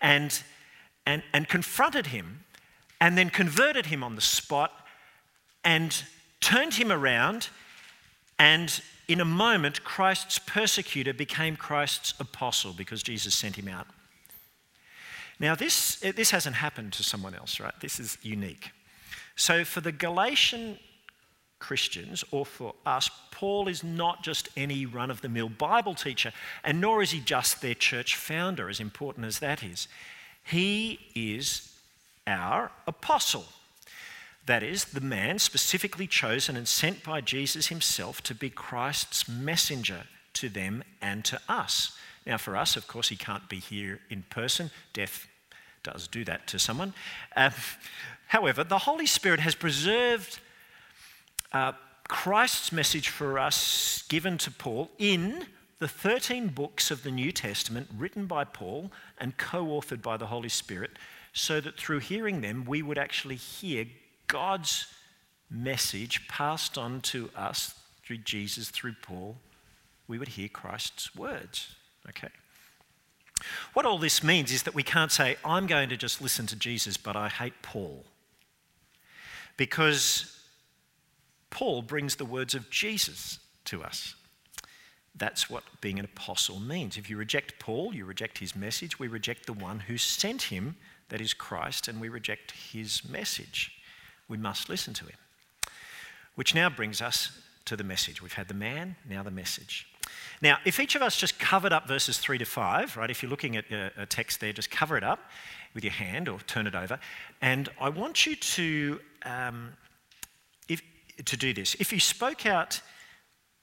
and, 0.01 0.43
and, 1.07 1.23
and 1.33 1.47
confronted 1.49 2.09
him 2.09 2.45
and 3.01 3.17
then 3.17 3.31
converted 3.31 3.87
him 3.87 4.03
on 4.03 4.17
the 4.17 4.21
spot 4.23 4.73
and 5.63 6.03
turned 6.41 6.75
him 6.75 6.91
around 6.91 7.49
and 8.41 8.81
in 9.07 9.21
a 9.21 9.25
moment, 9.25 9.85
Christ's 9.85 10.39
persecutor 10.39 11.13
became 11.13 11.57
Christ's 11.57 12.15
apostle 12.19 12.73
because 12.73 13.03
Jesus 13.03 13.35
sent 13.35 13.57
him 13.57 13.69
out. 13.69 13.87
Now, 15.39 15.55
this, 15.55 16.03
eh, 16.03 16.13
this 16.13 16.31
hasn't 16.31 16.57
happened 16.57 16.95
to 16.95 17.03
someone 17.03 17.35
else, 17.35 17.61
right? 17.61 17.79
This 17.81 18.01
is 18.01 18.17
unique. 18.23 18.71
So, 19.37 19.63
for 19.63 19.83
the 19.83 19.93
Galatian 19.93 20.79
Christians 21.59 22.25
or 22.31 22.47
for 22.47 22.75
us, 22.87 23.11
Paul 23.31 23.69
is 23.69 23.85
not 23.85 24.23
just 24.23 24.49
any 24.57 24.87
run 24.87 25.11
of 25.11 25.21
the 25.21 25.29
mill 25.29 25.51
Bible 25.51 25.95
teacher, 25.95 26.33
and 26.65 26.81
nor 26.81 27.03
is 27.03 27.11
he 27.11 27.21
just 27.21 27.61
their 27.61 27.75
church 27.75 28.17
founder, 28.17 28.71
as 28.71 28.81
important 28.81 29.27
as 29.27 29.41
that 29.41 29.63
is. 29.63 29.87
He 30.45 30.99
is 31.15 31.75
our 32.27 32.73
apostle. 32.87 33.45
That 34.47 34.63
is, 34.63 34.87
the 34.87 35.01
man 35.01 35.39
specifically 35.39 36.07
chosen 36.07 36.57
and 36.57 36.67
sent 36.67 37.05
by 37.05 37.21
Jesus 37.21 37.69
himself 37.69 38.23
to 38.23 38.35
be 38.35 38.51
Christ's 38.51 39.29
messenger 39.29 40.05
to 40.35 40.49
them 40.49 40.83
and 41.01 41.25
to 41.27 41.41
us. 41.49 41.97
Now, 42.27 42.39
for 42.39 42.57
us, 42.57 42.77
of 42.77 42.87
course, 42.87 43.09
he 43.09 43.17
can't 43.17 43.49
be 43.49 43.59
here 43.59 44.01
in 44.09 44.23
person. 44.31 44.71
Death 44.93 45.27
does 45.83 46.09
do 46.09 46.25
that 46.25 46.47
to 46.49 46.59
someone. 46.59 46.95
Uh, 47.37 47.51
however, 48.29 48.65
the 48.65 48.79
Holy 48.79 49.07
Spirit 49.07 49.41
has 49.41 49.55
preserved 49.55 50.41
uh, 51.53 51.73
Christ's 52.09 52.73
message 52.73 53.09
for 53.09 53.39
us 53.39 54.05
given 54.09 54.37
to 54.39 54.51
Paul 54.51 54.91
in 54.99 55.47
the 55.79 55.89
13 55.89 56.49
books 56.49 56.91
of 56.91 57.03
the 57.03 57.11
New 57.11 57.33
Testament 57.33 57.89
written 57.97 58.27
by 58.27 58.45
Paul 58.45 58.93
and 59.19 59.37
co 59.37 59.65
authored 59.65 60.03
by 60.03 60.17
the 60.17 60.27
Holy 60.27 60.49
Spirit, 60.49 60.91
so 61.33 61.61
that 61.61 61.77
through 61.77 62.01
hearing 62.01 62.41
them, 62.41 62.65
we 62.67 62.83
would 62.83 62.99
actually 62.99 63.37
hear 63.37 63.87
God's 64.31 64.87
message 65.51 66.29
passed 66.29 66.79
on 66.79 67.01
to 67.01 67.31
us 67.37 67.75
through 68.05 68.19
Jesus, 68.19 68.71
through 68.71 68.95
Paul. 69.03 69.37
We 70.09 70.19
would 70.19 70.29
hear 70.29 70.49
Christ's 70.49 71.15
words. 71.17 71.75
Okay? 72.09 72.29
What 73.73 73.87
all 73.87 73.99
this 73.99 74.23
means 74.23 74.53
is 74.53 74.63
that 74.63 74.75
we 74.75 74.83
can't 74.83 75.13
say, 75.13 75.37
I'm 75.45 75.67
going 75.67 75.89
to 75.89 75.97
just 75.97 76.23
listen 76.23 76.47
to 76.47 76.57
Jesus, 76.57 76.97
but 76.97 77.17
I 77.17 77.29
hate 77.29 77.63
Paul. 77.63 78.05
Because 79.57 80.41
Paul 81.51 81.83
brings 81.83 82.17
the 82.17 82.25
words 82.25 82.55
of 82.55 82.71
Jesus 82.71 83.41
to 83.67 83.83
us. 83.83 84.15
That's 85.15 85.51
what 85.51 85.65
being 85.81 85.99
an 85.99 86.05
apostle 86.05 86.61
means. 86.61 86.97
If 86.97 87.11
you 87.11 87.17
reject 87.17 87.59
Paul, 87.59 87.95
you 87.95 88.05
reject 88.05 88.39
his 88.39 88.55
message. 88.55 88.99
We 88.99 89.09
reject 89.09 89.47
the 89.47 89.53
one 89.53 89.81
who 89.81 89.99
sent 89.99 90.43
him, 90.43 90.77
that 91.09 91.21
is 91.21 91.35
Christ, 91.35 91.89
and 91.89 92.01
we 92.01 92.09
reject 92.09 92.53
his 92.53 93.03
message. 93.09 93.73
We 94.31 94.39
must 94.39 94.71
listen 94.71 94.95
to 94.95 95.05
him. 95.05 95.17
Which 96.37 96.55
now 96.55 96.71
brings 96.71 97.03
us 97.03 97.39
to 97.67 97.77
the 97.77 97.85
message. 97.85 98.23
We've 98.23 98.33
had 98.33 98.49
the 98.49 98.55
man, 98.55 98.97
now 99.07 99.23
the 99.23 99.31
message. 99.31 99.87
Now, 100.41 100.57
if 100.65 100.81
each 100.81 100.95
of 100.95 101.03
us 101.03 101.17
just 101.19 101.39
covered 101.39 101.73
up 101.73 101.87
verses 101.87 102.17
3 102.17 102.39
to 102.39 102.47
5, 102.47 102.97
right, 102.97 103.11
if 103.11 103.23
you're 103.23 103.29
looking 103.29 103.57
at 103.57 103.67
a 103.71 104.07
text 104.07 104.41
there, 104.41 104.55
just 104.55 104.71
cover 104.71 104.97
it 104.97 105.05
up 105.05 105.21
with 105.75 105.85
your 105.85 105.93
hand 105.93 106.29
or 106.31 106.39
turn 106.47 106.67
it 106.67 106.75
over. 106.75 106.99
And 107.43 107.69
I 107.79 107.91
want 107.91 108.25
you 108.25 108.37
to 108.37 109.01
um, 109.27 109.73
to 111.25 111.37
do 111.37 111.53
this. 111.53 111.75
If 111.79 111.93
you 111.93 112.01
spoke 112.01 112.47
out 112.47 112.81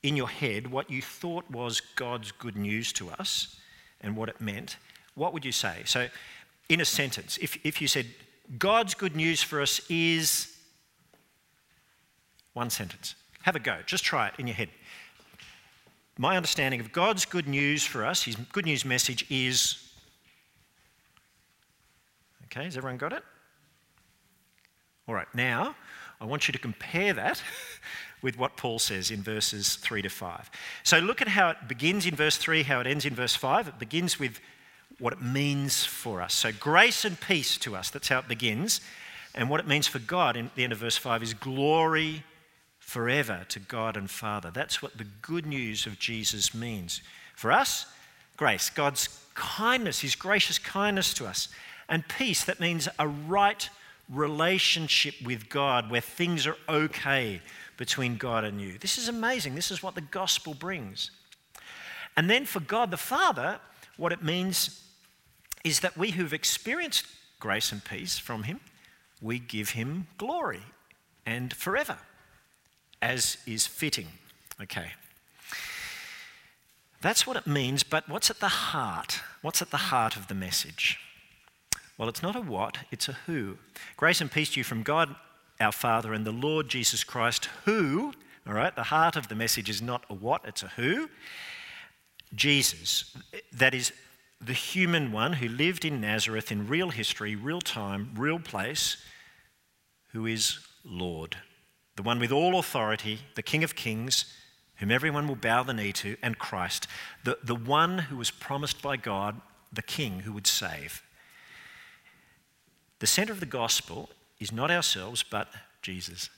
in 0.04 0.16
your 0.16 0.30
head 0.30 0.68
what 0.68 0.90
you 0.90 1.02
thought 1.02 1.50
was 1.50 1.82
God's 1.96 2.32
good 2.32 2.56
news 2.56 2.94
to 2.94 3.10
us 3.10 3.60
and 4.02 4.16
what 4.16 4.30
it 4.30 4.40
meant, 4.40 4.78
what 5.16 5.34
would 5.34 5.44
you 5.44 5.52
say? 5.52 5.82
So, 5.86 6.08
in 6.70 6.82
a 6.82 6.86
sentence, 6.86 7.38
if, 7.42 7.58
if 7.66 7.82
you 7.82 7.88
said, 7.88 8.06
God's 8.58 8.94
good 8.94 9.16
news 9.16 9.42
for 9.42 9.62
us 9.62 9.80
is 9.90 10.57
one 12.58 12.70
sentence, 12.72 13.14
have 13.44 13.56
a 13.56 13.60
go, 13.60 13.78
just 13.86 14.04
try 14.04 14.28
it 14.28 14.34
in 14.40 14.48
your 14.48 14.56
head. 14.56 14.70
My 16.18 16.36
understanding 16.36 16.80
of 16.80 16.92
God's 16.92 17.24
good 17.24 17.48
news 17.48 17.86
for 17.86 18.04
us, 18.04 18.24
his 18.24 18.36
good 18.36 18.66
news 18.66 18.84
message 18.84 19.26
is. 19.30 19.92
Okay, 22.46 22.64
has 22.64 22.76
everyone 22.76 22.98
got 22.98 23.14
it? 23.14 23.24
All 25.08 25.14
right, 25.14 25.28
now 25.36 25.76
I 26.20 26.26
want 26.26 26.48
you 26.48 26.52
to 26.52 26.58
compare 26.58 27.14
that 27.14 27.42
with 28.24 28.40
what 28.40 28.58
Paul 28.58 28.80
says 28.80 29.12
in 29.12 29.22
verses 29.22 29.76
3 29.76 30.02
to 30.02 30.10
5. 30.10 30.50
So 30.82 30.98
look 30.98 31.22
at 31.22 31.28
how 31.28 31.52
it 31.52 31.58
begins 31.68 32.08
in 32.08 32.16
verse 32.16 32.38
3, 32.38 32.64
how 32.64 32.80
it 32.80 32.88
ends 32.88 33.06
in 33.06 33.14
verse 33.14 33.36
5. 33.36 33.68
It 33.68 33.80
begins 33.80 34.20
with 34.20 34.40
what 34.98 35.14
it 35.14 35.22
means 35.22 35.86
for 35.86 36.24
us. 36.24 36.34
So 36.34 36.52
grace 36.52 37.06
and 37.06 37.22
peace 37.22 37.56
to 37.60 37.76
us, 37.76 37.92
that's 37.92 38.08
how 38.08 38.18
it 38.18 38.28
begins. 38.28 38.82
And 39.36 39.48
what 39.48 39.60
it 39.60 39.68
means 39.68 39.86
for 39.86 40.00
God 40.00 40.36
in 40.36 40.50
the 40.56 40.64
end 40.64 40.74
of 40.74 40.80
verse 40.80 40.98
5 40.98 41.22
is 41.22 41.36
glory 41.36 42.24
forever 42.88 43.46
to 43.50 43.60
God 43.60 43.98
and 43.98 44.10
Father. 44.10 44.50
That's 44.50 44.82
what 44.82 44.98
the 44.98 45.08
good 45.22 45.46
news 45.46 45.86
of 45.86 46.00
Jesus 46.00 46.54
means. 46.54 47.02
For 47.36 47.52
us, 47.52 47.86
grace, 48.38 48.70
God's 48.70 49.10
kindness, 49.34 50.00
His 50.00 50.16
gracious 50.16 50.58
kindness 50.58 51.14
to 51.16 51.26
us. 51.26 51.50
And 51.90 52.08
peace, 52.08 52.46
that 52.46 52.62
means 52.62 52.88
a 52.98 53.10
right 53.10 53.70
relationship 54.10 55.16
with 55.22 55.50
God 55.50 55.92
where 55.92 56.00
things 56.00 56.48
are 56.48 56.56
okay 56.70 57.42
between 57.76 58.16
God 58.16 58.46
and 58.46 58.62
you. 58.62 58.78
This 58.78 58.98
is 58.98 59.10
amazing. 59.10 59.56
This 59.56 59.70
is 59.70 59.84
what 59.84 59.96
the 59.96 60.02
gospel 60.02 60.54
brings. 60.54 61.12
And 62.16 62.30
then 62.30 62.46
for 62.46 62.62
God 62.62 62.90
the 62.90 62.96
Father, 62.96 63.60
what 63.98 64.14
it 64.14 64.24
means 64.24 64.82
is 65.66 65.82
that 65.82 65.98
we 65.98 66.12
who've 66.12 66.34
experienced 66.34 67.06
grace 67.42 67.74
and 67.74 67.84
peace 67.84 68.18
from 68.18 68.44
Him, 68.44 68.62
we 69.22 69.40
give 69.40 69.72
Him 69.72 70.08
glory 70.18 70.62
and 71.26 71.54
forever, 71.54 71.98
as 73.02 73.38
is 73.46 73.68
fitting. 73.68 74.08
Okay. 74.62 74.92
That's 77.02 77.28
what 77.28 77.38
it 77.38 77.46
means, 77.46 77.84
but 77.84 78.10
what's 78.10 78.30
at 78.30 78.40
the 78.40 78.48
heart? 78.48 79.22
What's 79.42 79.62
at 79.62 79.72
the 79.72 79.78
heart 79.78 80.16
of 80.16 80.28
the 80.28 80.34
message? 80.34 81.00
Well, 81.98 82.10
it's 82.10 82.24
not 82.24 82.36
a 82.36 82.42
what, 82.42 82.78
it's 82.92 83.08
a 83.08 83.18
who. 83.26 83.58
Grace 83.96 84.22
and 84.22 84.32
peace 84.32 84.52
to 84.52 84.60
you 84.60 84.64
from 84.64 84.84
God 84.84 85.16
our 85.60 85.72
Father 85.72 86.14
and 86.14 86.26
the 86.26 86.32
Lord 86.32 86.70
Jesus 86.70 87.04
Christ, 87.04 87.50
who, 87.66 88.14
all 88.48 88.54
right, 88.54 88.76
the 88.76 88.84
heart 88.84 89.16
of 89.16 89.28
the 89.28 89.36
message 89.36 89.70
is 89.70 89.82
not 89.82 90.06
a 90.10 90.14
what, 90.14 90.42
it's 90.46 90.64
a 90.64 90.68
who. 90.68 91.10
Jesus, 92.36 93.16
that 93.52 93.74
is 93.74 93.92
the 94.40 94.54
human 94.54 95.12
one 95.12 95.34
who 95.34 95.48
lived 95.48 95.84
in 95.86 96.00
Nazareth 96.00 96.52
in 96.52 96.68
real 96.68 96.90
history, 96.90 97.36
real 97.36 97.62
time, 97.62 98.12
real 98.16 98.40
place, 98.40 98.98
who 100.12 100.26
is 100.26 100.60
Lord, 100.86 101.38
the 101.98 102.04
one 102.04 102.20
with 102.20 102.32
all 102.32 102.58
authority, 102.58 103.20
the 103.36 103.44
King 103.44 103.64
of 103.64 103.76
kings, 103.76 104.34
whom 104.76 104.92
everyone 104.92 105.28
will 105.28 105.36
bow 105.36 105.64
the 105.64 105.74
knee 105.74 105.92
to, 105.92 106.16
and 106.22 106.38
Christ, 106.38 106.88
the, 107.24 107.40
the 107.44 107.56
one 107.56 107.98
who 107.98 108.18
was 108.18 108.32
promised 108.32 108.82
by 108.82 108.96
God, 108.96 109.42
the 109.74 109.82
King 109.82 110.20
who 110.20 110.32
would 110.32 110.48
save. 110.48 111.02
The 113.00 113.08
centre 113.08 113.34
of 113.34 113.40
the 113.40 113.48
gospel 113.48 114.10
is 114.40 114.52
not 114.52 114.70
ourselves, 114.70 115.24
but 115.24 115.50
Jesus, 115.82 116.30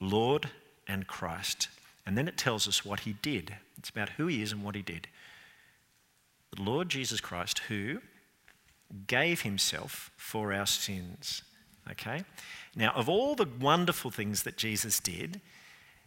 Lord 0.00 0.48
and 0.88 1.06
Christ. 1.06 1.68
And 2.06 2.16
then 2.16 2.26
it 2.26 2.38
tells 2.38 2.66
us 2.66 2.84
what 2.84 3.00
he 3.00 3.12
did. 3.12 3.54
It's 3.76 3.90
about 3.90 4.10
who 4.10 4.26
he 4.26 4.42
is 4.42 4.50
and 4.50 4.62
what 4.62 4.74
he 4.74 4.82
did. 4.82 5.08
The 6.56 6.62
Lord 6.62 6.88
Jesus 6.88 7.20
Christ, 7.20 7.60
who 7.68 8.00
gave 9.06 9.42
himself 9.42 10.10
for 10.16 10.54
our 10.54 10.66
sins. 10.66 11.42
Okay? 11.90 12.24
Now, 12.74 12.92
of 12.92 13.08
all 13.08 13.34
the 13.34 13.48
wonderful 13.60 14.10
things 14.10 14.42
that 14.42 14.56
Jesus 14.56 15.00
did, 15.00 15.40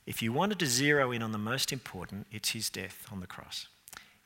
if 0.05 0.21
you 0.21 0.31
wanted 0.33 0.59
to 0.59 0.65
zero 0.65 1.11
in 1.11 1.21
on 1.21 1.31
the 1.31 1.37
most 1.37 1.71
important, 1.71 2.27
it's 2.31 2.51
his 2.51 2.69
death 2.69 3.05
on 3.11 3.19
the 3.19 3.27
cross. 3.27 3.67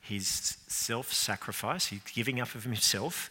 His 0.00 0.56
self 0.68 1.12
sacrifice, 1.12 1.86
his 1.86 2.00
giving 2.14 2.40
up 2.40 2.54
of 2.54 2.64
himself 2.64 3.30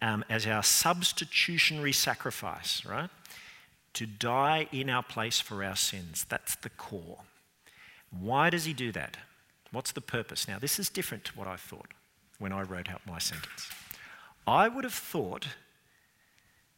um, 0.00 0.24
as 0.28 0.46
our 0.46 0.62
substitutionary 0.62 1.92
sacrifice, 1.92 2.84
right? 2.84 3.10
To 3.94 4.06
die 4.06 4.68
in 4.72 4.90
our 4.90 5.02
place 5.02 5.40
for 5.40 5.62
our 5.64 5.76
sins. 5.76 6.26
That's 6.28 6.56
the 6.56 6.70
core. 6.70 7.20
Why 8.10 8.50
does 8.50 8.64
he 8.64 8.72
do 8.72 8.92
that? 8.92 9.16
What's 9.70 9.92
the 9.92 10.00
purpose? 10.00 10.46
Now, 10.46 10.58
this 10.58 10.78
is 10.78 10.90
different 10.90 11.24
to 11.24 11.32
what 11.38 11.46
I 11.46 11.56
thought 11.56 11.92
when 12.38 12.52
I 12.52 12.62
wrote 12.62 12.90
out 12.90 13.00
my 13.06 13.18
sentence. 13.18 13.70
I 14.46 14.68
would 14.68 14.84
have 14.84 14.92
thought 14.92 15.46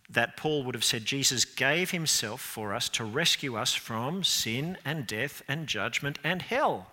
that 0.08 0.36
Paul 0.36 0.64
would 0.64 0.74
have 0.74 0.84
said 0.84 1.04
Jesus 1.04 1.44
gave 1.44 1.90
himself 1.90 2.40
for 2.40 2.74
us 2.74 2.88
to 2.90 3.04
rescue 3.04 3.56
us 3.56 3.74
from 3.74 4.22
sin 4.22 4.76
and 4.84 5.06
death 5.06 5.42
and 5.48 5.66
judgment 5.66 6.18
and 6.22 6.42
hell. 6.42 6.90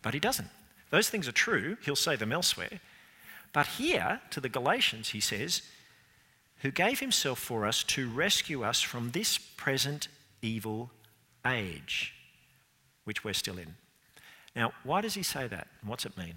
But 0.00 0.14
he 0.14 0.20
doesn't. 0.20 0.48
Those 0.90 1.08
things 1.08 1.26
are 1.26 1.32
true, 1.32 1.76
he'll 1.84 1.96
say 1.96 2.16
them 2.16 2.32
elsewhere. 2.32 2.80
But 3.52 3.66
here, 3.66 4.20
to 4.30 4.40
the 4.40 4.48
Galatians, 4.48 5.10
he 5.10 5.20
says, 5.20 5.62
who 6.62 6.70
gave 6.70 7.00
himself 7.00 7.38
for 7.38 7.66
us 7.66 7.82
to 7.82 8.08
rescue 8.08 8.62
us 8.62 8.80
from 8.80 9.10
this 9.10 9.36
present 9.36 10.08
evil 10.42 10.90
age, 11.44 12.14
which 13.04 13.24
we're 13.24 13.34
still 13.34 13.58
in. 13.58 13.74
Now, 14.54 14.72
why 14.84 15.00
does 15.00 15.14
he 15.14 15.22
say 15.22 15.48
that? 15.48 15.66
What's 15.84 16.06
it 16.06 16.16
mean? 16.16 16.34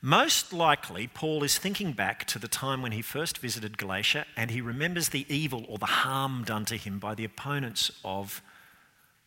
Most 0.00 0.52
likely, 0.52 1.08
Paul 1.08 1.42
is 1.42 1.58
thinking 1.58 1.92
back 1.92 2.24
to 2.26 2.38
the 2.38 2.46
time 2.46 2.82
when 2.82 2.92
he 2.92 3.02
first 3.02 3.38
visited 3.38 3.78
Galatia 3.78 4.26
and 4.36 4.50
he 4.50 4.60
remembers 4.60 5.08
the 5.08 5.26
evil 5.28 5.64
or 5.68 5.78
the 5.78 5.86
harm 5.86 6.44
done 6.44 6.64
to 6.66 6.76
him 6.76 7.00
by 7.00 7.16
the 7.16 7.24
opponents 7.24 7.90
of 8.04 8.40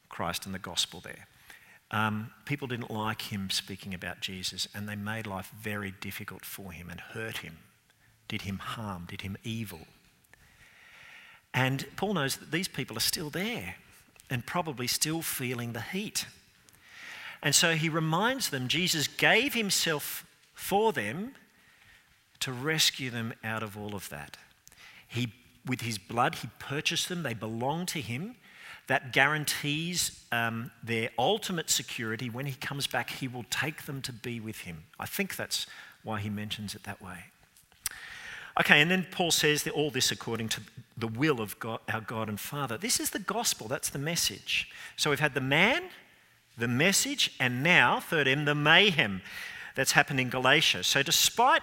Christ 0.07 0.45
and 0.45 0.55
the 0.55 0.59
gospel 0.59 1.01
there. 1.01 1.27
Um, 1.91 2.31
people 2.45 2.69
didn't 2.69 2.89
like 2.89 3.33
him 3.33 3.49
speaking 3.49 3.93
about 3.93 4.21
Jesus, 4.21 4.65
and 4.73 4.87
they 4.87 4.95
made 4.95 5.27
life 5.27 5.51
very 5.59 5.91
difficult 5.99 6.45
for 6.45 6.71
him 6.71 6.89
and 6.89 7.01
hurt 7.01 7.39
him, 7.39 7.57
did 8.29 8.43
him 8.43 8.59
harm, 8.59 9.07
did 9.09 9.21
him 9.21 9.35
evil. 9.43 9.81
And 11.53 11.85
Paul 11.97 12.13
knows 12.13 12.37
that 12.37 12.51
these 12.51 12.69
people 12.69 12.95
are 12.95 13.01
still 13.01 13.29
there 13.29 13.75
and 14.29 14.45
probably 14.45 14.87
still 14.87 15.21
feeling 15.21 15.73
the 15.73 15.81
heat. 15.81 16.27
And 17.43 17.53
so 17.53 17.75
he 17.75 17.89
reminds 17.89 18.49
them 18.49 18.69
Jesus 18.69 19.09
gave 19.09 19.53
himself 19.53 20.25
for 20.62 20.94
them 20.94 21.34
to 22.39 22.51
rescue 22.51 23.10
them 23.10 23.34
out 23.44 23.63
of 23.63 23.75
all 23.75 23.96
of 23.96 24.10
that. 24.10 24.38
He, 25.08 25.34
with 25.65 25.82
his 25.82 25.98
blood, 25.98 26.36
he 26.36 26.50
purchased 26.60 27.10
them, 27.10 27.24
they 27.24 27.34
belong 27.34 27.88
to 27.88 28.00
him. 28.00 28.36
That 28.86 29.12
guarantees 29.12 30.24
um, 30.32 30.70
their 30.84 31.10
ultimate 31.18 31.72
security. 31.72 32.30
When 32.30 32.46
he 32.46 32.53
comes 32.53 32.86
back, 32.86 33.10
he 33.10 33.27
will 33.27 33.46
take 33.50 33.86
them 33.86 34.03
to 34.03 34.13
be 34.13 34.39
with 34.39 34.60
him. 34.60 34.84
I 35.00 35.08
think 35.08 35.36
that's 35.36 35.65
why 36.03 36.20
he 36.20 36.30
mentions 36.30 36.75
it 36.75 36.84
that 36.84 37.01
way. 37.01 37.25
Okay, 38.60 38.82
and 38.82 38.91
then 38.91 39.08
Paul 39.10 39.32
says 39.32 39.63
that 39.63 39.74
all 39.74 39.89
this 39.89 40.12
according 40.12 40.50
to 40.50 40.62
the 40.96 41.08
will 41.08 41.41
of 41.41 41.58
God, 41.60 41.80
our 41.91 42.01
God 42.01 42.30
and 42.30 42.39
Father. 42.39 42.77
This 42.77 43.00
is 43.00 43.10
the 43.10 43.20
gospel, 43.20 43.68
that's 43.68 43.89
the 43.89 44.00
message. 44.00 44.70
So 44.96 45.10
we've 45.10 45.20
had 45.20 45.34
the 45.34 45.41
man, 45.41 45.84
the 46.56 46.68
message, 46.68 47.34
and 47.39 47.63
now, 47.63 48.00
third 48.00 48.27
M, 48.27 48.46
the 48.46 48.56
mayhem 48.56 49.22
that's 49.75 49.93
happened 49.93 50.19
in 50.19 50.29
Galatia. 50.29 50.83
So 50.83 51.03
despite 51.03 51.61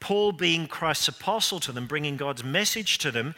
Paul 0.00 0.32
being 0.32 0.66
Christ's 0.66 1.08
apostle 1.08 1.60
to 1.60 1.72
them, 1.72 1.86
bringing 1.86 2.16
God's 2.16 2.44
message 2.44 2.98
to 2.98 3.10
them, 3.10 3.34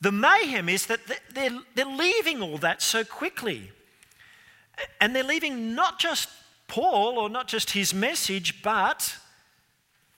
the 0.00 0.12
mayhem 0.12 0.68
is 0.68 0.86
that 0.86 1.00
they're, 1.34 1.58
they're 1.74 1.84
leaving 1.84 2.40
all 2.40 2.58
that 2.58 2.82
so 2.82 3.04
quickly. 3.04 3.70
And 5.00 5.14
they're 5.14 5.22
leaving 5.22 5.74
not 5.74 5.98
just 5.98 6.28
Paul 6.68 7.18
or 7.18 7.28
not 7.28 7.48
just 7.48 7.70
his 7.70 7.92
message, 7.92 8.62
but 8.62 9.16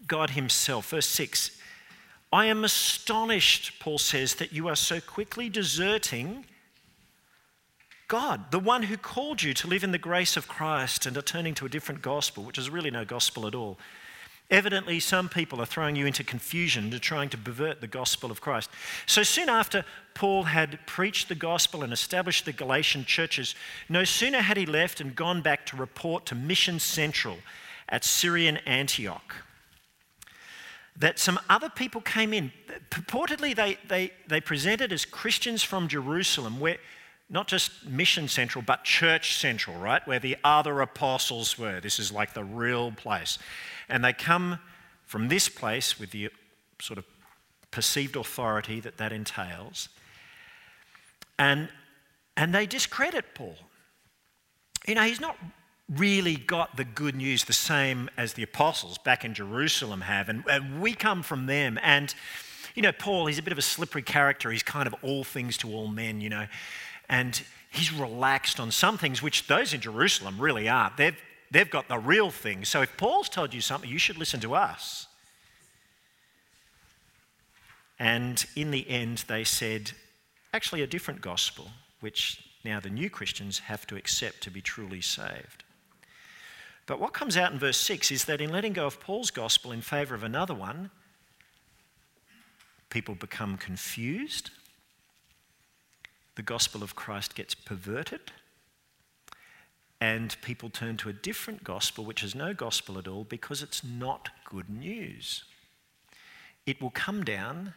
God 0.06 0.30
Himself. 0.30 0.90
Verse 0.90 1.06
6 1.06 1.58
I 2.32 2.46
am 2.46 2.64
astonished, 2.64 3.78
Paul 3.78 3.98
says, 3.98 4.36
that 4.36 4.52
you 4.52 4.68
are 4.68 4.76
so 4.76 5.00
quickly 5.00 5.48
deserting 5.50 6.46
God, 8.12 8.50
the 8.50 8.58
one 8.58 8.82
who 8.82 8.98
called 8.98 9.42
you 9.42 9.54
to 9.54 9.66
live 9.66 9.82
in 9.82 9.92
the 9.92 9.96
grace 9.96 10.36
of 10.36 10.46
Christ 10.46 11.06
and 11.06 11.16
are 11.16 11.22
turning 11.22 11.54
to 11.54 11.64
a 11.64 11.68
different 11.70 12.02
gospel, 12.02 12.44
which 12.44 12.58
is 12.58 12.68
really 12.68 12.90
no 12.90 13.06
gospel 13.06 13.46
at 13.46 13.54
all. 13.54 13.78
Evidently, 14.50 15.00
some 15.00 15.30
people 15.30 15.62
are 15.62 15.64
throwing 15.64 15.96
you 15.96 16.04
into 16.04 16.22
confusion 16.22 16.90
to 16.90 17.00
trying 17.00 17.30
to 17.30 17.38
pervert 17.38 17.80
the 17.80 17.86
gospel 17.86 18.30
of 18.30 18.42
Christ. 18.42 18.68
So, 19.06 19.22
soon 19.22 19.48
after 19.48 19.86
Paul 20.12 20.42
had 20.42 20.78
preached 20.84 21.30
the 21.30 21.34
gospel 21.34 21.82
and 21.82 21.90
established 21.90 22.44
the 22.44 22.52
Galatian 22.52 23.06
churches, 23.06 23.54
no 23.88 24.04
sooner 24.04 24.42
had 24.42 24.58
he 24.58 24.66
left 24.66 25.00
and 25.00 25.16
gone 25.16 25.40
back 25.40 25.64
to 25.68 25.76
report 25.78 26.26
to 26.26 26.34
Mission 26.34 26.80
Central 26.80 27.38
at 27.88 28.04
Syrian 28.04 28.58
Antioch 28.66 29.36
that 30.96 31.18
some 31.18 31.40
other 31.48 31.70
people 31.70 32.02
came 32.02 32.34
in. 32.34 32.52
Purportedly, 32.90 33.56
they, 33.56 33.78
they, 33.88 34.12
they 34.28 34.42
presented 34.42 34.92
as 34.92 35.06
Christians 35.06 35.62
from 35.62 35.88
Jerusalem, 35.88 36.60
where 36.60 36.76
not 37.32 37.48
just 37.48 37.86
mission 37.86 38.28
central, 38.28 38.62
but 38.62 38.84
church 38.84 39.38
central, 39.38 39.76
right? 39.78 40.06
Where 40.06 40.18
the 40.18 40.36
other 40.44 40.82
apostles 40.82 41.58
were. 41.58 41.80
This 41.80 41.98
is 41.98 42.12
like 42.12 42.34
the 42.34 42.44
real 42.44 42.92
place. 42.92 43.38
And 43.88 44.04
they 44.04 44.12
come 44.12 44.58
from 45.06 45.28
this 45.28 45.48
place 45.48 45.98
with 45.98 46.10
the 46.10 46.28
sort 46.78 46.98
of 46.98 47.06
perceived 47.70 48.16
authority 48.16 48.80
that 48.80 48.98
that 48.98 49.12
entails. 49.12 49.88
And, 51.38 51.70
and 52.36 52.54
they 52.54 52.66
discredit 52.66 53.24
Paul. 53.34 53.56
You 54.86 54.96
know, 54.96 55.02
he's 55.04 55.20
not 55.20 55.38
really 55.88 56.36
got 56.36 56.76
the 56.76 56.84
good 56.84 57.14
news 57.14 57.44
the 57.44 57.52
same 57.54 58.10
as 58.18 58.34
the 58.34 58.42
apostles 58.42 58.98
back 58.98 59.24
in 59.24 59.32
Jerusalem 59.32 60.02
have. 60.02 60.28
And, 60.28 60.44
and, 60.50 60.82
we 60.82 60.92
come 60.92 61.22
from 61.22 61.46
them. 61.46 61.78
And, 61.82 62.14
you 62.74 62.82
know, 62.82 62.92
Paul, 62.92 63.26
he's 63.26 63.38
a 63.38 63.42
bit 63.42 63.52
of 63.52 63.58
a 63.58 63.62
slippery 63.62 64.02
character. 64.02 64.50
He's 64.50 64.62
kind 64.62 64.86
of 64.86 64.94
all 65.02 65.24
things 65.24 65.56
to 65.58 65.72
all 65.72 65.88
men, 65.88 66.20
you 66.20 66.28
know. 66.28 66.46
And 67.12 67.42
he's 67.70 67.92
relaxed 67.92 68.58
on 68.58 68.70
some 68.70 68.96
things, 68.96 69.22
which 69.22 69.46
those 69.46 69.74
in 69.74 69.82
Jerusalem 69.82 70.40
really 70.40 70.66
aren't. 70.66 70.96
They've, 70.96 71.16
they've 71.50 71.68
got 71.68 71.86
the 71.86 71.98
real 71.98 72.30
thing. 72.30 72.64
So 72.64 72.80
if 72.80 72.96
Paul's 72.96 73.28
told 73.28 73.52
you 73.52 73.60
something, 73.60 73.90
you 73.90 73.98
should 73.98 74.16
listen 74.16 74.40
to 74.40 74.54
us. 74.54 75.06
And 77.98 78.42
in 78.56 78.70
the 78.70 78.88
end, 78.88 79.24
they 79.28 79.44
said, 79.44 79.92
actually, 80.54 80.80
a 80.80 80.86
different 80.86 81.20
gospel, 81.20 81.68
which 82.00 82.42
now 82.64 82.80
the 82.80 82.88
new 82.88 83.10
Christians 83.10 83.58
have 83.58 83.86
to 83.88 83.96
accept 83.96 84.40
to 84.44 84.50
be 84.50 84.62
truly 84.62 85.02
saved. 85.02 85.64
But 86.86 86.98
what 86.98 87.12
comes 87.12 87.36
out 87.36 87.52
in 87.52 87.58
verse 87.58 87.76
6 87.76 88.10
is 88.10 88.24
that 88.24 88.40
in 88.40 88.50
letting 88.50 88.72
go 88.72 88.86
of 88.86 89.00
Paul's 89.00 89.30
gospel 89.30 89.70
in 89.70 89.82
favour 89.82 90.14
of 90.14 90.22
another 90.22 90.54
one, 90.54 90.90
people 92.88 93.14
become 93.14 93.58
confused, 93.58 94.50
the 96.34 96.42
gospel 96.42 96.82
of 96.82 96.94
Christ 96.94 97.34
gets 97.34 97.54
perverted, 97.54 98.32
and 100.00 100.36
people 100.42 100.70
turn 100.70 100.96
to 100.98 101.08
a 101.08 101.12
different 101.12 101.62
gospel, 101.62 102.04
which 102.04 102.24
is 102.24 102.34
no 102.34 102.54
gospel 102.54 102.98
at 102.98 103.06
all, 103.06 103.24
because 103.24 103.62
it's 103.62 103.84
not 103.84 104.30
good 104.44 104.68
news. 104.68 105.44
It 106.66 106.80
will 106.80 106.90
come 106.90 107.22
down 107.22 107.74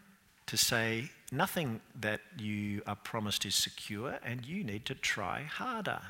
to 0.48 0.58
say, 0.58 1.10
nothing 1.32 1.82
that 2.00 2.22
you 2.38 2.82
are 2.88 2.96
promised 2.96 3.46
is 3.46 3.56
secure, 3.56 4.20
and 4.24 4.46
you 4.46 4.64
need 4.64 4.86
to 4.86 4.96
try 4.96 5.44
harder. 5.44 6.02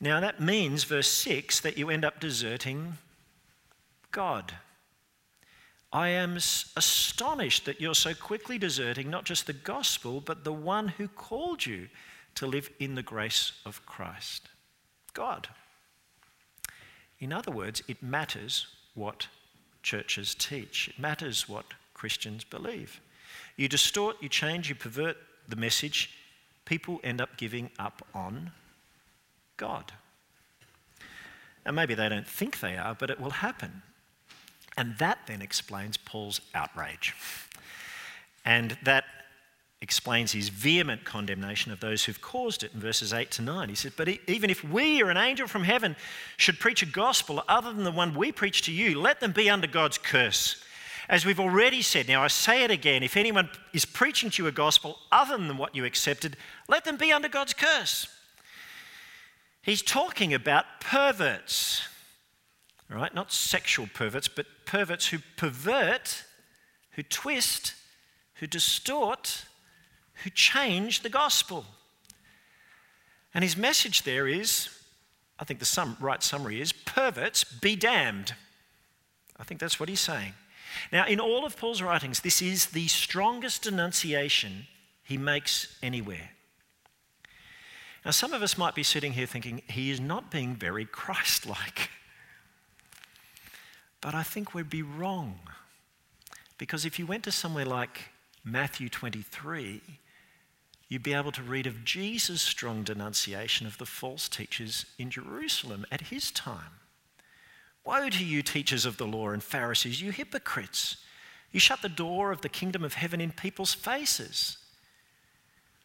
Now, 0.00 0.20
that 0.20 0.40
means, 0.40 0.84
verse 0.84 1.10
6, 1.12 1.60
that 1.60 1.78
you 1.78 1.88
end 1.88 2.04
up 2.04 2.18
deserting 2.18 2.98
God. 4.10 4.54
I 5.92 6.08
am 6.08 6.36
astonished 6.36 7.66
that 7.66 7.80
you're 7.80 7.94
so 7.94 8.14
quickly 8.14 8.56
deserting 8.56 9.10
not 9.10 9.24
just 9.24 9.46
the 9.46 9.52
gospel, 9.52 10.20
but 10.20 10.42
the 10.42 10.52
one 10.52 10.88
who 10.88 11.06
called 11.06 11.66
you 11.66 11.88
to 12.36 12.46
live 12.46 12.70
in 12.78 12.94
the 12.94 13.02
grace 13.02 13.52
of 13.66 13.84
Christ. 13.84 14.48
God. 15.12 15.48
In 17.18 17.32
other 17.32 17.52
words, 17.52 17.82
it 17.88 18.02
matters 18.02 18.66
what 18.94 19.28
churches 19.82 20.34
teach, 20.34 20.88
it 20.88 20.98
matters 20.98 21.48
what 21.48 21.66
Christians 21.92 22.42
believe. 22.44 23.00
You 23.56 23.68
distort, 23.68 24.16
you 24.20 24.28
change, 24.28 24.68
you 24.68 24.74
pervert 24.74 25.16
the 25.46 25.56
message, 25.56 26.16
people 26.64 27.00
end 27.04 27.20
up 27.20 27.36
giving 27.36 27.70
up 27.78 28.06
on 28.14 28.52
God. 29.56 29.92
And 31.64 31.76
maybe 31.76 31.94
they 31.94 32.08
don't 32.08 32.26
think 32.26 32.60
they 32.60 32.76
are, 32.76 32.94
but 32.94 33.10
it 33.10 33.20
will 33.20 33.30
happen. 33.30 33.82
And 34.76 34.96
that 34.98 35.18
then 35.26 35.42
explains 35.42 35.96
Paul's 35.96 36.40
outrage. 36.54 37.14
And 38.44 38.76
that 38.82 39.04
explains 39.82 40.30
his 40.30 40.48
vehement 40.48 41.04
condemnation 41.04 41.72
of 41.72 41.80
those 41.80 42.04
who've 42.04 42.20
caused 42.20 42.62
it 42.62 42.72
in 42.72 42.80
verses 42.80 43.12
8 43.12 43.30
to 43.32 43.42
9. 43.42 43.68
He 43.68 43.74
says, 43.74 43.92
But 43.96 44.08
even 44.28 44.48
if 44.48 44.62
we 44.62 45.02
or 45.02 45.10
an 45.10 45.16
angel 45.16 45.48
from 45.48 45.64
heaven 45.64 45.96
should 46.36 46.60
preach 46.60 46.82
a 46.82 46.86
gospel 46.86 47.42
other 47.48 47.72
than 47.72 47.82
the 47.82 47.90
one 47.90 48.14
we 48.14 48.30
preach 48.30 48.62
to 48.62 48.72
you, 48.72 49.00
let 49.00 49.18
them 49.18 49.32
be 49.32 49.50
under 49.50 49.66
God's 49.66 49.98
curse. 49.98 50.62
As 51.08 51.26
we've 51.26 51.40
already 51.40 51.82
said, 51.82 52.06
now 52.06 52.22
I 52.22 52.28
say 52.28 52.62
it 52.62 52.70
again 52.70 53.02
if 53.02 53.16
anyone 53.16 53.50
is 53.72 53.84
preaching 53.84 54.30
to 54.30 54.42
you 54.42 54.48
a 54.48 54.52
gospel 54.52 54.98
other 55.10 55.36
than 55.36 55.58
what 55.58 55.74
you 55.74 55.84
accepted, 55.84 56.36
let 56.68 56.84
them 56.84 56.96
be 56.96 57.12
under 57.12 57.28
God's 57.28 57.52
curse. 57.52 58.06
He's 59.62 59.82
talking 59.82 60.32
about 60.32 60.80
perverts, 60.80 61.86
right? 62.94 63.14
Not 63.14 63.32
sexual 63.32 63.88
perverts, 63.92 64.28
but 64.28 64.46
perverts 64.64 65.08
who 65.08 65.18
pervert, 65.36 66.24
who 66.92 67.02
twist, 67.02 67.74
who 68.34 68.46
distort, 68.46 69.46
who 70.24 70.30
change 70.30 71.02
the 71.02 71.08
gospel. 71.08 71.64
And 73.34 73.42
his 73.42 73.56
message 73.56 74.02
there 74.02 74.28
is 74.28 74.68
I 75.42 75.44
think 75.44 75.58
the 75.58 75.66
sum, 75.66 75.96
right 75.98 76.22
summary 76.22 76.60
is 76.60 76.72
perverts 76.72 77.42
be 77.42 77.74
damned. 77.74 78.34
I 79.36 79.42
think 79.42 79.58
that's 79.58 79.80
what 79.80 79.88
he's 79.88 79.98
saying. 79.98 80.34
Now, 80.92 81.04
in 81.04 81.18
all 81.18 81.44
of 81.44 81.56
Paul's 81.56 81.82
writings, 81.82 82.20
this 82.20 82.40
is 82.40 82.66
the 82.66 82.86
strongest 82.86 83.62
denunciation 83.62 84.68
he 85.02 85.18
makes 85.18 85.76
anywhere. 85.82 86.30
Now, 88.04 88.12
some 88.12 88.32
of 88.32 88.40
us 88.40 88.56
might 88.56 88.76
be 88.76 88.84
sitting 88.84 89.14
here 89.14 89.26
thinking, 89.26 89.62
he 89.66 89.90
is 89.90 90.00
not 90.00 90.30
being 90.30 90.54
very 90.54 90.84
Christ 90.84 91.44
like. 91.44 91.90
But 94.02 94.14
I 94.14 94.22
think 94.22 94.52
we'd 94.52 94.68
be 94.68 94.82
wrong. 94.82 95.38
Because 96.58 96.84
if 96.84 96.98
you 96.98 97.06
went 97.06 97.24
to 97.24 97.32
somewhere 97.32 97.64
like 97.64 98.10
Matthew 98.44 98.90
23, 98.90 99.80
you'd 100.88 101.02
be 101.02 101.14
able 101.14 101.32
to 101.32 101.42
read 101.42 101.66
of 101.66 101.84
Jesus' 101.84 102.42
strong 102.42 102.82
denunciation 102.82 103.66
of 103.66 103.78
the 103.78 103.86
false 103.86 104.28
teachers 104.28 104.84
in 104.98 105.10
Jerusalem 105.10 105.86
at 105.90 106.02
his 106.02 106.30
time. 106.30 106.80
Woe 107.84 108.10
to 108.10 108.24
you, 108.24 108.42
teachers 108.42 108.84
of 108.84 108.96
the 108.96 109.06
law 109.06 109.30
and 109.30 109.42
Pharisees, 109.42 110.02
you 110.02 110.10
hypocrites! 110.12 110.98
You 111.52 111.60
shut 111.60 111.82
the 111.82 111.88
door 111.88 112.32
of 112.32 112.40
the 112.40 112.48
kingdom 112.48 112.82
of 112.82 112.94
heaven 112.94 113.20
in 113.20 113.30
people's 113.30 113.74
faces. 113.74 114.58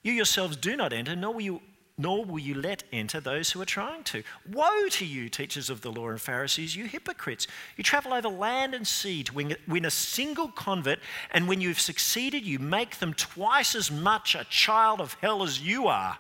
You 0.02 0.14
yourselves 0.14 0.58
do 0.58 0.76
not 0.76 0.94
enter, 0.94 1.16
nor 1.16 1.34
will 1.34 1.42
you 1.42 1.62
nor 1.98 2.24
will 2.24 2.40
you 2.40 2.54
let 2.54 2.84
enter 2.94 3.20
those 3.20 3.52
who 3.52 3.62
are 3.62 3.66
trying 3.66 4.04
to. 4.04 4.22
Woe 4.52 4.88
to 4.92 5.06
you, 5.06 5.30
teachers 5.30 5.70
of 5.70 5.82
the 5.82 5.92
law 5.92 6.10
and 6.10 6.22
Pharisees, 6.22 6.76
you 6.76 6.86
hypocrites! 6.86 7.48
You 7.76 7.84
travel 7.84 8.14
over 8.14 8.30
land 8.30 8.76
and 8.76 8.86
sea 8.86 9.24
to 9.24 9.34
win, 9.34 9.86
a 9.86 9.92
single 9.92 10.50
convert, 10.50 11.00
and 11.32 11.48
when 11.48 11.60
you've 11.60 11.80
succeeded, 11.80 12.44
you 12.44 12.60
make 12.60 13.00
them 13.00 13.14
twice 13.16 13.74
as 13.74 13.90
much 13.90 14.36
a 14.36 14.46
child 14.46 15.02
of 15.02 15.16
hell 15.16 15.42
as 15.42 15.60
you 15.60 15.88
are. 15.88 16.20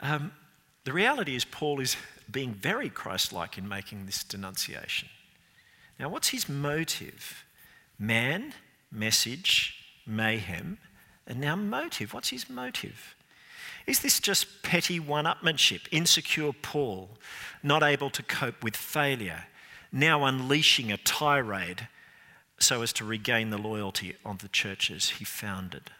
Um, 0.00 0.32
the 0.84 0.92
reality 0.92 1.34
is, 1.34 1.44
Paul 1.44 1.80
is 1.80 1.96
being 2.30 2.54
very 2.54 2.88
Christ 2.88 3.32
like 3.32 3.58
in 3.58 3.68
making 3.68 4.06
this 4.06 4.22
denunciation. 4.22 5.08
Now, 5.98 6.08
what's 6.08 6.28
his 6.28 6.48
motive? 6.48 7.44
Man, 7.98 8.54
message, 8.90 9.76
mayhem, 10.06 10.78
and 11.26 11.40
now 11.40 11.56
motive. 11.56 12.14
What's 12.14 12.30
his 12.30 12.48
motive? 12.48 13.14
Is 13.86 14.00
this 14.00 14.20
just 14.20 14.62
petty 14.62 15.00
one 15.00 15.24
upmanship, 15.24 15.82
insecure 15.90 16.52
Paul, 16.52 17.10
not 17.62 17.82
able 17.82 18.10
to 18.10 18.22
cope 18.22 18.62
with 18.62 18.76
failure, 18.76 19.44
now 19.90 20.24
unleashing 20.24 20.92
a 20.92 20.96
tirade 20.96 21.88
so 22.58 22.82
as 22.82 22.92
to 22.94 23.04
regain 23.04 23.50
the 23.50 23.58
loyalty 23.58 24.14
of 24.24 24.38
the 24.38 24.48
churches 24.48 25.10
he 25.10 25.24
founded? 25.24 25.90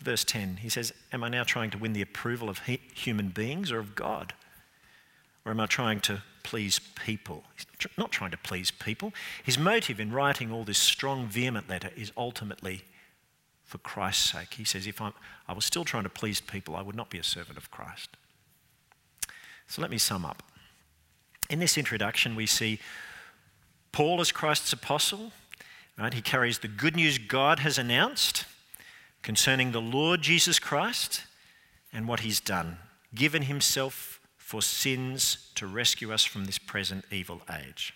Verse 0.00 0.24
10, 0.24 0.58
he 0.58 0.68
says, 0.68 0.92
Am 1.12 1.24
I 1.24 1.28
now 1.28 1.44
trying 1.44 1.70
to 1.70 1.78
win 1.78 1.92
the 1.92 2.02
approval 2.02 2.48
of 2.48 2.60
human 2.66 3.28
beings 3.28 3.72
or 3.72 3.78
of 3.78 3.94
God? 3.94 4.34
Or 5.44 5.52
am 5.52 5.60
I 5.60 5.66
trying 5.66 6.00
to 6.00 6.22
please 6.42 6.80
people? 6.96 7.44
He's 7.56 7.66
not 7.96 8.12
trying 8.12 8.32
to 8.32 8.36
please 8.36 8.70
people. 8.70 9.12
His 9.42 9.58
motive 9.58 10.00
in 10.00 10.12
writing 10.12 10.50
all 10.50 10.64
this 10.64 10.78
strong, 10.78 11.28
vehement 11.28 11.68
letter 11.68 11.90
is 11.96 12.12
ultimately 12.16 12.82
for 13.66 13.78
Christ's 13.78 14.30
sake. 14.30 14.54
He 14.54 14.64
says, 14.64 14.86
If 14.86 15.00
I'm, 15.00 15.12
I 15.46 15.52
was 15.52 15.64
still 15.64 15.84
trying 15.84 16.04
to 16.04 16.08
please 16.08 16.40
people, 16.40 16.76
I 16.76 16.82
would 16.82 16.96
not 16.96 17.10
be 17.10 17.18
a 17.18 17.24
servant 17.24 17.58
of 17.58 17.70
Christ. 17.70 18.10
So 19.66 19.82
let 19.82 19.90
me 19.90 19.98
sum 19.98 20.24
up. 20.24 20.42
In 21.50 21.58
this 21.58 21.76
introduction, 21.76 22.34
we 22.34 22.46
see 22.46 22.78
Paul 23.92 24.20
as 24.20 24.32
Christ's 24.32 24.72
apostle. 24.72 25.32
Right? 25.98 26.14
He 26.14 26.22
carries 26.22 26.58
the 26.58 26.68
good 26.68 26.94
news 26.94 27.18
God 27.18 27.60
has 27.60 27.78
announced 27.78 28.44
concerning 29.22 29.72
the 29.72 29.80
Lord 29.80 30.22
Jesus 30.22 30.58
Christ 30.58 31.24
and 31.92 32.06
what 32.06 32.20
he's 32.20 32.38
done, 32.38 32.78
given 33.14 33.42
himself 33.42 34.20
for 34.36 34.60
sins 34.62 35.50
to 35.54 35.66
rescue 35.66 36.12
us 36.12 36.24
from 36.24 36.44
this 36.44 36.58
present 36.58 37.04
evil 37.10 37.40
age. 37.50 37.94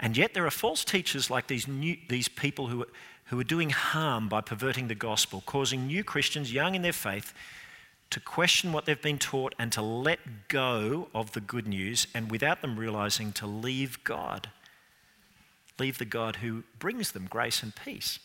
And 0.00 0.16
yet, 0.16 0.32
there 0.32 0.46
are 0.46 0.50
false 0.50 0.84
teachers 0.84 1.30
like 1.30 1.48
these, 1.48 1.68
new, 1.68 1.96
these 2.08 2.28
people 2.28 2.68
who, 2.68 2.86
who 3.28 3.38
are 3.38 3.44
doing 3.44 3.70
harm 3.70 4.28
by 4.28 4.40
perverting 4.40 4.88
the 4.88 4.94
gospel, 4.94 5.42
causing 5.44 5.86
new 5.86 6.02
Christians, 6.02 6.52
young 6.52 6.74
in 6.74 6.82
their 6.82 6.92
faith, 6.92 7.34
to 8.10 8.20
question 8.20 8.72
what 8.72 8.86
they've 8.86 9.00
been 9.00 9.18
taught 9.18 9.54
and 9.58 9.70
to 9.72 9.82
let 9.82 10.48
go 10.48 11.08
of 11.14 11.32
the 11.32 11.40
good 11.40 11.68
news, 11.68 12.06
and 12.14 12.30
without 12.30 12.62
them 12.62 12.78
realizing, 12.78 13.32
to 13.32 13.46
leave 13.46 14.02
God. 14.02 14.48
Leave 15.78 15.98
the 15.98 16.06
God 16.06 16.36
who 16.36 16.64
brings 16.78 17.12
them 17.12 17.26
grace 17.28 17.62
and 17.62 17.74
peace. 17.76 18.18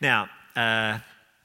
Now, 0.00 0.28
uh, 0.54 0.98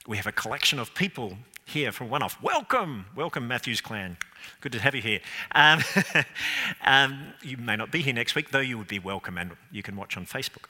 we 0.07 0.17
have 0.17 0.27
a 0.27 0.31
collection 0.33 0.77
of 0.77 0.93
people 0.93 1.37
here 1.65 1.93
from 1.93 2.09
One 2.09 2.21
Off. 2.21 2.41
Welcome, 2.41 3.05
welcome, 3.15 3.47
Matthews 3.47 3.79
clan. 3.79 4.17
Good 4.59 4.71
to 4.73 4.79
have 4.79 4.95
you 4.95 5.01
here. 5.01 5.19
Um, 5.53 5.81
um, 6.85 7.33
you 7.41 7.57
may 7.57 7.75
not 7.75 7.91
be 7.91 8.01
here 8.01 8.13
next 8.13 8.35
week, 8.35 8.51
though 8.51 8.59
you 8.59 8.77
would 8.77 8.87
be 8.87 8.99
welcome, 8.99 9.37
and 9.37 9.51
you 9.71 9.83
can 9.83 9.95
watch 9.95 10.17
on 10.17 10.25
Facebook. 10.25 10.65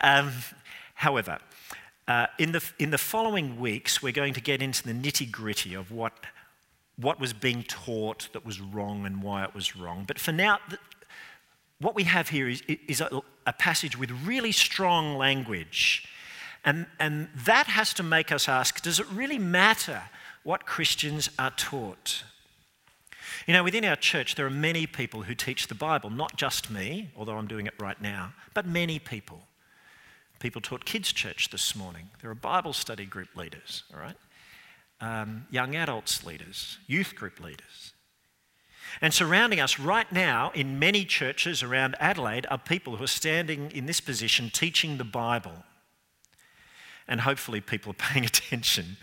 Um, 0.00 0.32
however, 0.94 1.38
uh, 2.08 2.26
in, 2.38 2.52
the, 2.52 2.64
in 2.78 2.90
the 2.90 2.98
following 2.98 3.60
weeks, 3.60 4.02
we're 4.02 4.12
going 4.12 4.34
to 4.34 4.40
get 4.40 4.62
into 4.62 4.82
the 4.82 4.92
nitty 4.92 5.30
gritty 5.30 5.74
of 5.74 5.90
what, 5.90 6.12
what 6.96 7.18
was 7.18 7.32
being 7.32 7.62
taught 7.64 8.28
that 8.32 8.44
was 8.46 8.60
wrong 8.60 9.04
and 9.04 9.22
why 9.22 9.44
it 9.44 9.54
was 9.54 9.76
wrong. 9.76 10.04
But 10.06 10.18
for 10.18 10.32
now, 10.32 10.58
the, 10.68 10.78
what 11.80 11.94
we 11.94 12.04
have 12.04 12.28
here 12.28 12.48
is, 12.48 12.62
is 12.66 13.00
a, 13.00 13.20
a 13.46 13.52
passage 13.52 13.98
with 13.98 14.10
really 14.24 14.52
strong 14.52 15.16
language. 15.16 16.08
And, 16.64 16.86
and 16.98 17.28
that 17.44 17.66
has 17.66 17.92
to 17.94 18.02
make 18.02 18.32
us 18.32 18.48
ask 18.48 18.82
does 18.82 18.98
it 18.98 19.06
really 19.10 19.38
matter 19.38 20.02
what 20.42 20.66
Christians 20.66 21.28
are 21.38 21.50
taught? 21.50 22.24
You 23.46 23.52
know, 23.52 23.62
within 23.62 23.84
our 23.84 23.94
church, 23.94 24.34
there 24.34 24.44
are 24.46 24.50
many 24.50 24.88
people 24.88 25.22
who 25.22 25.34
teach 25.34 25.68
the 25.68 25.74
Bible, 25.76 26.10
not 26.10 26.36
just 26.36 26.68
me, 26.68 27.10
although 27.16 27.36
I'm 27.36 27.46
doing 27.46 27.66
it 27.66 27.74
right 27.78 28.00
now, 28.00 28.34
but 28.54 28.66
many 28.66 28.98
people. 28.98 29.46
People 30.40 30.60
taught 30.60 30.84
kids' 30.84 31.12
church 31.12 31.50
this 31.50 31.76
morning. 31.76 32.10
There 32.20 32.30
are 32.30 32.34
Bible 32.34 32.72
study 32.72 33.06
group 33.06 33.36
leaders, 33.36 33.84
all 33.94 34.00
right? 34.00 34.16
Um, 35.00 35.46
young 35.48 35.76
adults 35.76 36.24
leaders, 36.24 36.78
youth 36.88 37.14
group 37.14 37.38
leaders. 37.38 37.92
And 39.00 39.14
surrounding 39.14 39.60
us 39.60 39.78
right 39.78 40.10
now 40.10 40.50
in 40.52 40.80
many 40.80 41.04
churches 41.04 41.62
around 41.62 41.94
Adelaide 42.00 42.46
are 42.50 42.58
people 42.58 42.96
who 42.96 43.04
are 43.04 43.08
standing 43.08 43.70
in 43.70 43.86
this 43.86 44.00
position 44.00 44.50
teaching 44.52 44.98
the 44.98 45.04
Bible. 45.04 45.64
And 47.06 47.20
hopefully, 47.20 47.60
people 47.60 47.92
are 47.92 47.94
paying 47.94 48.24
attention 48.24 48.96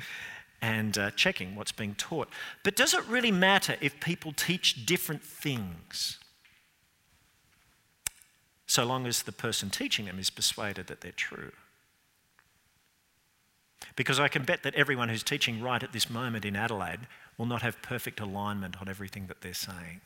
and 0.64 0.98
uh, 0.98 1.12
checking 1.12 1.58
what's 1.58 1.74
being 1.74 1.94
taught. 1.94 2.30
But 2.64 2.78
does 2.78 2.94
it 2.94 3.06
really 3.06 3.32
matter 3.32 3.76
if 3.82 4.00
people 4.00 4.32
teach 4.32 4.86
different 4.86 5.22
things? 5.22 6.20
So 8.66 8.86
long 8.86 9.06
as 9.06 9.24
the 9.24 9.34
person 9.34 9.70
teaching 9.70 10.06
them 10.06 10.18
is 10.18 10.30
persuaded 10.30 10.88
that 10.88 11.02
they're 11.02 11.12
true. 11.12 11.52
Because 13.98 14.22
I 14.22 14.30
can 14.30 14.46
bet 14.46 14.64
that 14.64 14.74
everyone 14.74 15.10
who's 15.10 15.22
teaching 15.22 15.62
right 15.62 15.84
at 15.84 15.92
this 15.92 16.10
moment 16.10 16.46
in 16.46 16.56
Adelaide 16.56 17.08
will 17.38 17.46
not 17.46 17.62
have 17.62 17.82
perfect 17.82 18.22
alignment 18.22 18.80
on 18.80 18.88
everything 18.88 19.28
that 19.28 19.42
they're 19.42 19.54
saying. 19.54 20.00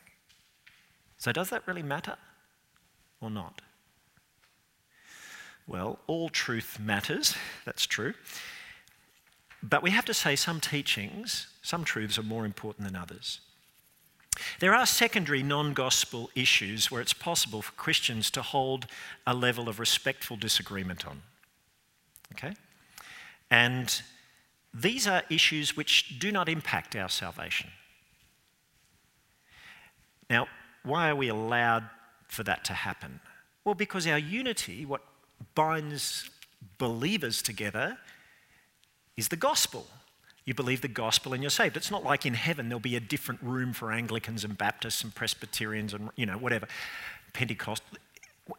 So, 1.18 1.30
does 1.30 1.50
that 1.50 1.68
really 1.68 1.84
matter 1.84 2.16
or 3.20 3.30
not? 3.30 3.60
Well, 5.68 6.00
all 6.08 6.28
truth 6.28 6.80
matters, 6.80 7.36
that's 7.64 7.86
true. 7.86 8.14
But 9.62 9.82
we 9.82 9.90
have 9.90 10.04
to 10.04 10.14
say 10.14 10.36
some 10.36 10.60
teachings, 10.60 11.48
some 11.62 11.84
truths 11.84 12.18
are 12.18 12.22
more 12.22 12.44
important 12.44 12.86
than 12.86 12.96
others. 12.96 13.40
There 14.60 14.74
are 14.74 14.86
secondary 14.86 15.42
non 15.42 15.72
gospel 15.72 16.30
issues 16.34 16.90
where 16.90 17.00
it's 17.00 17.12
possible 17.12 17.62
for 17.62 17.72
Christians 17.72 18.30
to 18.32 18.42
hold 18.42 18.86
a 19.26 19.34
level 19.34 19.68
of 19.68 19.80
respectful 19.80 20.36
disagreement 20.36 21.06
on. 21.06 21.22
Okay? 22.32 22.54
And 23.50 24.00
these 24.72 25.08
are 25.08 25.22
issues 25.30 25.76
which 25.76 26.18
do 26.18 26.30
not 26.30 26.48
impact 26.48 26.94
our 26.94 27.08
salvation. 27.08 27.70
Now, 30.30 30.46
why 30.84 31.08
are 31.08 31.16
we 31.16 31.28
allowed 31.28 31.84
for 32.28 32.42
that 32.44 32.64
to 32.66 32.74
happen? 32.74 33.20
Well, 33.64 33.74
because 33.74 34.06
our 34.06 34.18
unity, 34.18 34.84
what 34.84 35.02
binds 35.54 36.30
believers 36.76 37.42
together, 37.42 37.98
is 39.18 39.28
the 39.28 39.36
gospel. 39.36 39.86
You 40.44 40.54
believe 40.54 40.80
the 40.80 40.88
gospel 40.88 41.34
and 41.34 41.42
you're 41.42 41.50
saved. 41.50 41.76
It's 41.76 41.90
not 41.90 42.04
like 42.04 42.24
in 42.24 42.34
heaven 42.34 42.68
there'll 42.68 42.80
be 42.80 42.96
a 42.96 43.00
different 43.00 43.42
room 43.42 43.74
for 43.74 43.92
Anglicans 43.92 44.44
and 44.44 44.56
Baptists 44.56 45.02
and 45.02 45.14
Presbyterians 45.14 45.92
and, 45.92 46.08
you 46.16 46.24
know, 46.24 46.38
whatever, 46.38 46.68
Pentecost. 47.34 47.82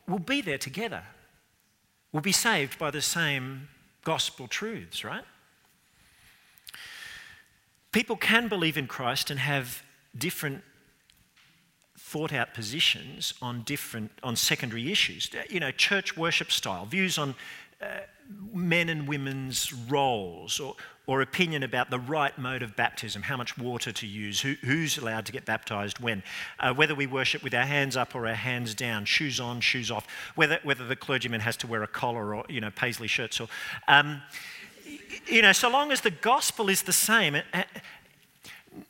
We'll 0.08 0.19
be 0.19 0.41
there 0.41 0.58
together. 0.58 1.02
We'll 2.12 2.22
be 2.22 2.34
saved 2.34 2.78
by 2.78 2.91
the 2.91 3.02
same 3.02 3.69
gospel 4.04 4.48
truths, 4.48 5.04
right? 5.04 5.24
People 7.91 8.17
can 8.17 8.50
believe 8.50 8.78
in 8.78 8.86
Christ 8.86 9.32
and 9.32 9.39
have 9.39 9.82
different 10.15 10.62
thought 11.98 12.34
out 12.34 12.54
positions 12.54 13.34
on 13.41 13.62
different 13.62 14.12
on 14.24 14.36
secondary 14.36 14.91
issues 14.91 15.30
you 15.48 15.60
know 15.60 15.69
church 15.69 16.17
worship 16.17 16.52
style 16.52 16.88
views 16.88 17.19
on 17.19 17.36
uh, 17.84 18.00
men 18.53 18.89
and 18.89 19.07
women's 19.07 19.73
roles 19.73 20.59
or, 20.59 20.75
or 21.07 21.21
opinion 21.21 21.63
about 21.63 21.89
the 21.89 21.97
right 21.97 22.37
mode 22.37 22.61
of 22.61 22.75
baptism, 22.75 23.23
how 23.23 23.35
much 23.35 23.57
water 23.57 23.91
to 23.91 24.05
use, 24.05 24.41
who, 24.41 24.55
who's 24.63 24.97
allowed 24.97 25.25
to 25.25 25.31
get 25.31 25.45
baptized 25.45 25.99
when, 25.99 26.21
uh, 26.59 26.73
whether 26.73 26.93
we 26.93 27.07
worship 27.07 27.41
with 27.41 27.53
our 27.53 27.65
hands 27.65 27.97
up 27.97 28.13
or 28.13 28.27
our 28.27 28.35
hands 28.35 28.75
down, 28.75 29.05
shoes 29.05 29.39
on, 29.39 29.59
shoes 29.61 29.89
off, 29.89 30.05
whether, 30.35 30.59
whether 30.63 30.85
the 30.85 30.95
clergyman 30.95 31.41
has 31.41 31.57
to 31.57 31.67
wear 31.67 31.81
a 31.81 31.87
collar 31.87 32.35
or, 32.35 32.45
you 32.47 32.61
know, 32.61 32.69
paisley 32.69 33.07
shirts 33.07 33.39
or, 33.39 33.47
um, 33.87 34.21
you 35.27 35.41
know, 35.41 35.51
so 35.51 35.69
long 35.69 35.91
as 35.91 36.01
the 36.01 36.11
gospel 36.11 36.69
is 36.69 36.83
the 36.83 36.93
same, 36.93 37.35
uh, 37.35 37.63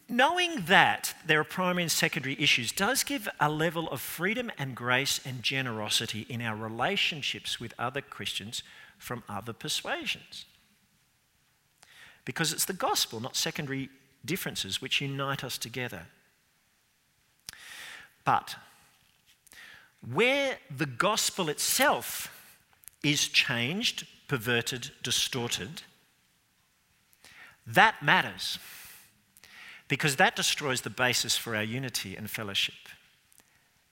knowing 0.10 0.64
that 0.68 1.16
there 1.26 1.40
are 1.40 1.46
primary 1.46 1.84
and 1.84 1.92
secondary 1.92 2.36
issues 2.40 2.72
does 2.72 3.04
give 3.04 3.30
a 3.40 3.50
level 3.50 3.88
of 3.90 4.02
freedom 4.02 4.52
and 4.58 4.76
grace 4.76 5.22
and 5.26 5.42
generosity 5.44 6.26
in 6.28 6.42
our 6.42 6.56
relationships 6.56 7.60
with 7.60 7.74
other 7.80 8.02
Christians 8.02 8.64
from 9.00 9.24
other 9.28 9.54
persuasions. 9.54 10.46
Because 12.26 12.54
it's 12.54 12.66
the 12.66 12.74
gospel, 12.74 13.20
not 13.20 13.36
secondary 13.36 13.90
differences, 14.24 14.82
which 14.82 15.02
unite 15.02 15.44
us 15.44 15.58
together. 15.58 16.06
But 18.24 18.56
where 20.14 20.60
the 20.70 20.86
gospel 20.86 21.50
itself 21.50 22.32
is 23.02 23.28
changed, 23.28 24.06
perverted, 24.28 24.92
distorted, 25.02 25.82
That 27.66 28.02
matters 28.02 28.60
because 29.90 30.16
that 30.16 30.36
destroys 30.36 30.82
the 30.82 30.90
basis 30.90 31.36
for 31.36 31.56
our 31.56 31.64
unity 31.64 32.16
and 32.16 32.30
fellowship. 32.30 32.76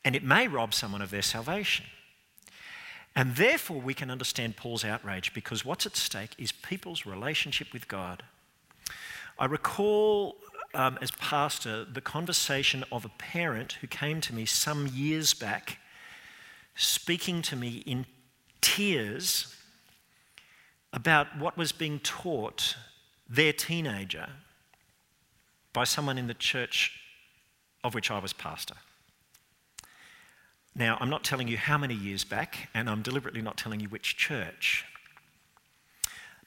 And 0.06 0.16
it 0.16 0.24
may 0.24 0.48
rob 0.48 0.74
someone 0.74 1.02
of 1.02 1.10
their 1.10 1.24
salvation. 1.24 1.86
And 3.18 3.36
therefore, 3.36 3.82
we 3.82 3.96
can 3.96 4.12
understand 4.12 4.58
Paul's 4.58 4.86
outrage 4.86 5.34
because 5.34 5.66
what's 5.66 5.88
at 5.88 5.96
stake 5.96 6.36
is 6.38 6.52
people's 6.52 7.08
relationship 7.08 7.74
with 7.74 7.88
God. 7.88 8.22
I 9.40 9.46
recall 9.46 10.38
um, 10.76 11.00
as 11.02 11.10
pastor 11.10 11.84
the 11.84 12.00
conversation 12.00 12.84
of 12.92 13.06
a 13.06 13.10
parent 13.10 13.74
who 13.82 13.88
came 13.88 14.22
to 14.22 14.36
me 14.36 14.46
some 14.46 14.86
years 14.86 15.34
back, 15.34 15.80
speaking 16.76 17.42
to 17.42 17.56
me 17.56 17.82
in 17.88 18.06
tears 18.62 19.56
about 20.94 21.40
what 21.40 21.58
was 21.58 21.72
being 21.72 22.00
taught 22.02 22.78
their 23.28 23.52
teenager 23.52 24.30
by 25.74 25.86
someone 25.86 26.20
in 26.20 26.28
the 26.28 26.36
church 26.36 27.00
of 27.84 27.96
which 27.96 28.12
I 28.12 28.20
was 28.20 28.32
pastor. 28.32 28.76
Now, 30.78 30.96
I'm 31.02 31.10
not 31.10 31.24
telling 31.24 31.48
you 31.48 31.58
how 31.58 31.80
many 31.80 31.96
years 31.96 32.24
back, 32.24 32.70
and 32.76 32.88
I'm 32.88 33.02
deliberately 33.02 33.42
not 33.42 33.58
telling 33.58 33.80
you 33.80 33.90
which 33.90 34.16
church. 34.16 34.86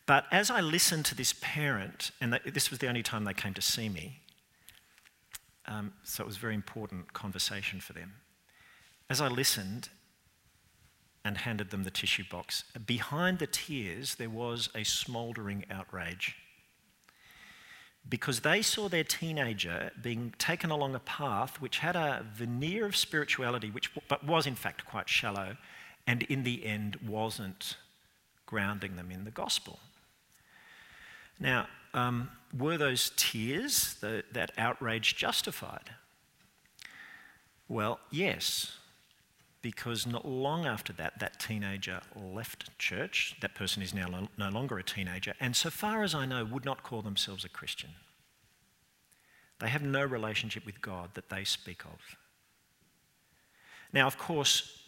But 0.06 0.26
as 0.30 0.52
I 0.52 0.60
listened 0.60 1.04
to 1.06 1.16
this 1.16 1.34
parent, 1.40 2.12
and 2.20 2.38
this 2.46 2.70
was 2.70 2.78
the 2.78 2.86
only 2.86 3.02
time 3.02 3.24
they 3.24 3.34
came 3.34 3.54
to 3.54 3.62
see 3.62 3.88
me, 3.88 4.20
um, 5.66 5.92
so 6.04 6.22
it 6.22 6.28
was 6.28 6.36
a 6.36 6.40
very 6.40 6.54
important 6.54 7.12
conversation 7.12 7.80
for 7.80 7.92
them. 7.92 8.14
As 9.08 9.20
I 9.20 9.26
listened 9.26 9.88
and 11.24 11.38
handed 11.38 11.70
them 11.70 11.82
the 11.82 11.90
tissue 11.90 12.24
box, 12.30 12.62
behind 12.86 13.40
the 13.40 13.48
tears 13.48 14.14
there 14.14 14.30
was 14.30 14.68
a 14.76 14.84
smouldering 14.84 15.64
outrage 15.68 16.36
because 18.10 18.40
they 18.40 18.60
saw 18.60 18.88
their 18.88 19.04
teenager 19.04 19.92
being 20.02 20.34
taken 20.36 20.70
along 20.70 20.94
a 20.94 21.00
path 21.00 21.60
which 21.60 21.78
had 21.78 21.94
a 21.94 22.26
veneer 22.34 22.84
of 22.84 22.96
spirituality, 22.96 23.70
which 23.70 23.90
but 24.08 24.26
was 24.26 24.46
in 24.46 24.56
fact 24.56 24.84
quite 24.84 25.08
shallow, 25.08 25.56
and 26.06 26.24
in 26.24 26.42
the 26.42 26.66
end 26.66 26.96
wasn't 26.96 27.76
grounding 28.46 28.96
them 28.96 29.12
in 29.12 29.24
the 29.24 29.30
gospel. 29.30 29.78
Now, 31.38 31.68
um, 31.94 32.30
were 32.56 32.76
those 32.76 33.12
tears, 33.16 33.94
the, 34.00 34.24
that 34.32 34.50
outrage, 34.58 35.16
justified? 35.16 35.90
Well, 37.68 38.00
yes, 38.10 38.76
because 39.62 40.06
not 40.06 40.26
long 40.26 40.66
after 40.66 40.92
that, 40.94 41.18
that 41.18 41.38
teenager 41.38 42.00
left 42.16 42.76
church. 42.78 43.36
That 43.40 43.54
person 43.54 43.82
is 43.82 43.92
now 43.92 44.28
no 44.36 44.48
longer 44.48 44.78
a 44.78 44.82
teenager, 44.82 45.34
and 45.40 45.54
so 45.54 45.70
far 45.70 46.02
as 46.02 46.14
I 46.14 46.26
know, 46.26 46.44
would 46.44 46.64
not 46.64 46.82
call 46.82 47.02
themselves 47.02 47.44
a 47.44 47.48
Christian. 47.48 47.90
They 49.58 49.68
have 49.68 49.82
no 49.82 50.04
relationship 50.04 50.64
with 50.64 50.80
God 50.80 51.10
that 51.14 51.28
they 51.28 51.44
speak 51.44 51.84
of. 51.84 52.16
Now, 53.92 54.06
of 54.06 54.16
course, 54.16 54.78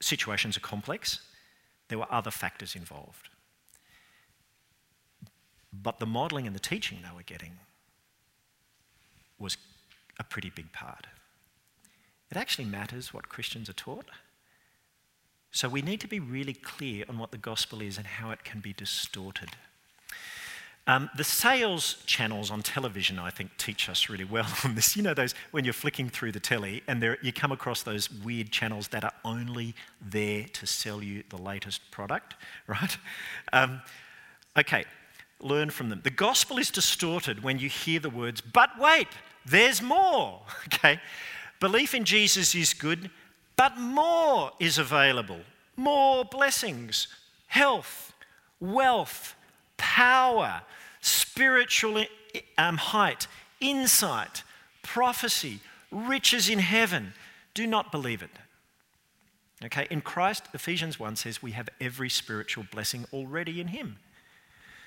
situations 0.00 0.56
are 0.56 0.60
complex. 0.60 1.20
There 1.88 1.98
were 1.98 2.12
other 2.12 2.30
factors 2.30 2.76
involved. 2.76 3.30
But 5.72 6.00
the 6.00 6.06
modelling 6.06 6.46
and 6.46 6.54
the 6.54 6.60
teaching 6.60 6.98
they 7.02 7.14
were 7.14 7.22
getting 7.22 7.52
was 9.38 9.56
a 10.20 10.24
pretty 10.24 10.50
big 10.50 10.72
part. 10.72 11.06
It 12.32 12.38
actually 12.38 12.64
matters 12.64 13.12
what 13.12 13.28
Christians 13.28 13.68
are 13.68 13.74
taught. 13.74 14.06
So 15.50 15.68
we 15.68 15.82
need 15.82 16.00
to 16.00 16.08
be 16.08 16.18
really 16.18 16.54
clear 16.54 17.04
on 17.06 17.18
what 17.18 17.30
the 17.30 17.36
gospel 17.36 17.82
is 17.82 17.98
and 17.98 18.06
how 18.06 18.30
it 18.30 18.42
can 18.42 18.60
be 18.60 18.72
distorted. 18.72 19.50
Um, 20.86 21.10
the 21.14 21.24
sales 21.24 22.02
channels 22.06 22.50
on 22.50 22.62
television, 22.62 23.18
I 23.18 23.28
think, 23.28 23.50
teach 23.58 23.86
us 23.90 24.08
really 24.08 24.24
well 24.24 24.46
on 24.64 24.74
this. 24.74 24.96
You 24.96 25.02
know, 25.02 25.12
those 25.12 25.34
when 25.50 25.64
you're 25.64 25.74
flicking 25.74 26.08
through 26.08 26.32
the 26.32 26.40
telly 26.40 26.82
and 26.88 27.02
there, 27.02 27.18
you 27.20 27.34
come 27.34 27.52
across 27.52 27.82
those 27.82 28.10
weird 28.10 28.50
channels 28.50 28.88
that 28.88 29.04
are 29.04 29.12
only 29.26 29.74
there 30.00 30.46
to 30.54 30.66
sell 30.66 31.02
you 31.02 31.24
the 31.28 31.36
latest 31.36 31.82
product, 31.90 32.34
right? 32.66 32.96
Um, 33.52 33.82
okay, 34.56 34.86
learn 35.38 35.68
from 35.68 35.90
them. 35.90 36.00
The 36.02 36.10
gospel 36.10 36.56
is 36.56 36.70
distorted 36.70 37.42
when 37.42 37.58
you 37.58 37.68
hear 37.68 38.00
the 38.00 38.08
words, 38.08 38.40
but 38.40 38.70
wait, 38.80 39.08
there's 39.44 39.82
more, 39.82 40.40
okay? 40.66 40.98
Belief 41.62 41.94
in 41.94 42.04
Jesus 42.04 42.56
is 42.56 42.74
good, 42.74 43.08
but 43.54 43.78
more 43.78 44.50
is 44.58 44.78
available. 44.78 45.38
More 45.76 46.24
blessings, 46.24 47.06
health, 47.46 48.12
wealth, 48.58 49.36
power, 49.76 50.62
spiritual 51.00 52.04
um, 52.58 52.78
height, 52.78 53.28
insight, 53.60 54.42
prophecy, 54.82 55.60
riches 55.92 56.48
in 56.48 56.58
heaven. 56.58 57.14
Do 57.54 57.68
not 57.68 57.92
believe 57.92 58.22
it. 58.22 58.30
Okay, 59.64 59.86
in 59.88 60.00
Christ, 60.00 60.42
Ephesians 60.54 60.98
1 60.98 61.14
says 61.14 61.44
we 61.44 61.52
have 61.52 61.68
every 61.80 62.10
spiritual 62.10 62.66
blessing 62.72 63.04
already 63.12 63.60
in 63.60 63.68
Him. 63.68 63.98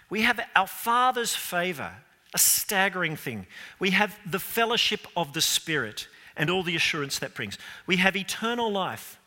We 0.10 0.24
have 0.24 0.42
our 0.58 0.68
Father's 0.68 1.38
favor, 1.38 1.94
a 2.34 2.38
staggering 2.38 3.16
thing. 3.16 3.48
We 3.80 3.92
have 3.92 4.20
the 4.30 4.40
fellowship 4.40 5.08
of 5.16 5.32
the 5.32 5.40
Spirit 5.40 6.10
and 6.38 6.50
all 6.50 6.64
the 6.64 6.76
assurance 6.76 7.20
that 7.20 7.34
brings. 7.34 7.58
We 7.86 7.98
have 7.98 8.16
eternal 8.16 8.72
life. 8.72 9.20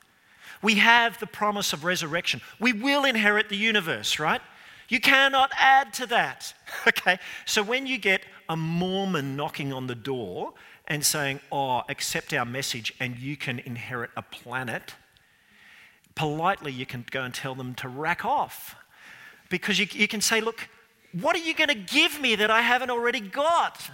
We 0.63 0.77
have 0.77 1.21
the 1.21 1.27
promise 1.27 1.73
of 1.73 1.85
resurrection. 1.85 2.41
We 2.59 2.73
will 2.73 3.05
inherit 3.05 3.49
the 3.49 3.57
universe, 3.57 4.19
right? 4.19 4.41
You 4.89 5.01
cannot 5.01 5.51
add 5.57 5.93
to 5.95 6.07
that. 6.07 6.55
Okay? 6.87 7.19
So 7.45 7.63
when 7.63 7.87
you 7.87 7.99
get 7.99 8.23
a 8.49 8.57
Mormon 8.57 9.37
knocking 9.37 9.73
on 9.73 9.87
the 9.87 9.95
door 9.95 10.53
and 10.87 11.05
saying, 11.05 11.41
Oh, 11.51 11.83
accept 11.89 12.33
our 12.33 12.45
message 12.45 12.95
and 13.01 13.19
you 13.19 13.37
can 13.37 13.59
inherit 13.59 14.11
a 14.17 14.23
planet, 14.23 14.95
politely 16.15 16.73
you 16.73 16.87
can 16.87 17.05
go 17.11 17.23
and 17.23 17.33
tell 17.33 17.55
them 17.55 17.75
to 17.77 17.89
rack 17.89 18.25
off. 18.25 18.77
Because 19.49 19.79
you, 19.79 19.87
you 19.93 20.09
can 20.09 20.21
say, 20.21 20.41
Look, 20.41 20.69
what 21.13 21.35
are 21.37 21.41
you 21.41 21.55
going 21.55 21.69
to 21.69 21.75
give 21.75 22.21
me 22.21 22.37
that 22.37 22.51
I 22.51 22.61
haven't 22.63 22.91
already 22.91 23.21
got? 23.21 23.91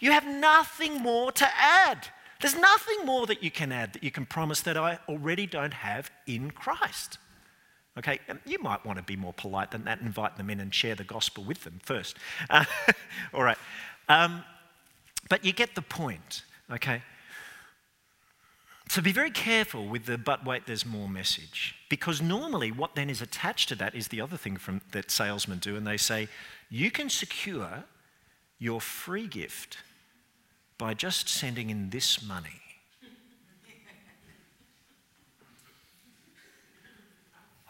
You 0.00 0.12
have 0.12 0.26
nothing 0.26 0.98
more 0.98 1.32
to 1.32 1.48
add. 1.56 2.08
There's 2.40 2.56
nothing 2.56 3.04
more 3.04 3.26
that 3.26 3.42
you 3.42 3.50
can 3.50 3.72
add 3.72 3.92
that 3.94 4.04
you 4.04 4.10
can 4.10 4.24
promise 4.24 4.60
that 4.60 4.76
I 4.76 4.98
already 5.08 5.46
don't 5.46 5.74
have 5.74 6.10
in 6.26 6.50
Christ. 6.50 7.18
Okay, 7.98 8.20
you 8.46 8.62
might 8.62 8.86
want 8.86 8.98
to 8.98 9.02
be 9.02 9.16
more 9.16 9.32
polite 9.32 9.72
than 9.72 9.84
that, 9.84 10.00
invite 10.00 10.36
them 10.36 10.50
in 10.50 10.60
and 10.60 10.72
share 10.72 10.94
the 10.94 11.02
gospel 11.02 11.42
with 11.42 11.64
them 11.64 11.80
first. 11.82 12.16
All 13.34 13.42
right. 13.42 13.58
Um, 14.08 14.44
but 15.28 15.44
you 15.44 15.52
get 15.52 15.74
the 15.74 15.82
point, 15.82 16.44
okay? 16.70 17.02
So 18.88 19.02
be 19.02 19.12
very 19.12 19.32
careful 19.32 19.86
with 19.86 20.06
the 20.06 20.16
but 20.16 20.46
wait, 20.46 20.66
there's 20.66 20.86
more 20.86 21.08
message. 21.08 21.74
Because 21.90 22.22
normally 22.22 22.70
what 22.70 22.94
then 22.94 23.10
is 23.10 23.20
attached 23.20 23.68
to 23.70 23.74
that 23.76 23.96
is 23.96 24.08
the 24.08 24.20
other 24.20 24.36
thing 24.36 24.56
from, 24.56 24.80
that 24.92 25.10
salesmen 25.10 25.58
do, 25.58 25.76
and 25.76 25.86
they 25.86 25.96
say, 25.96 26.28
you 26.70 26.90
can 26.92 27.10
secure 27.10 27.84
your 28.60 28.80
free 28.80 29.26
gift 29.26 29.78
by 30.78 30.94
just 30.94 31.28
sending 31.28 31.70
in 31.70 31.90
this 31.90 32.22
money. 32.22 32.62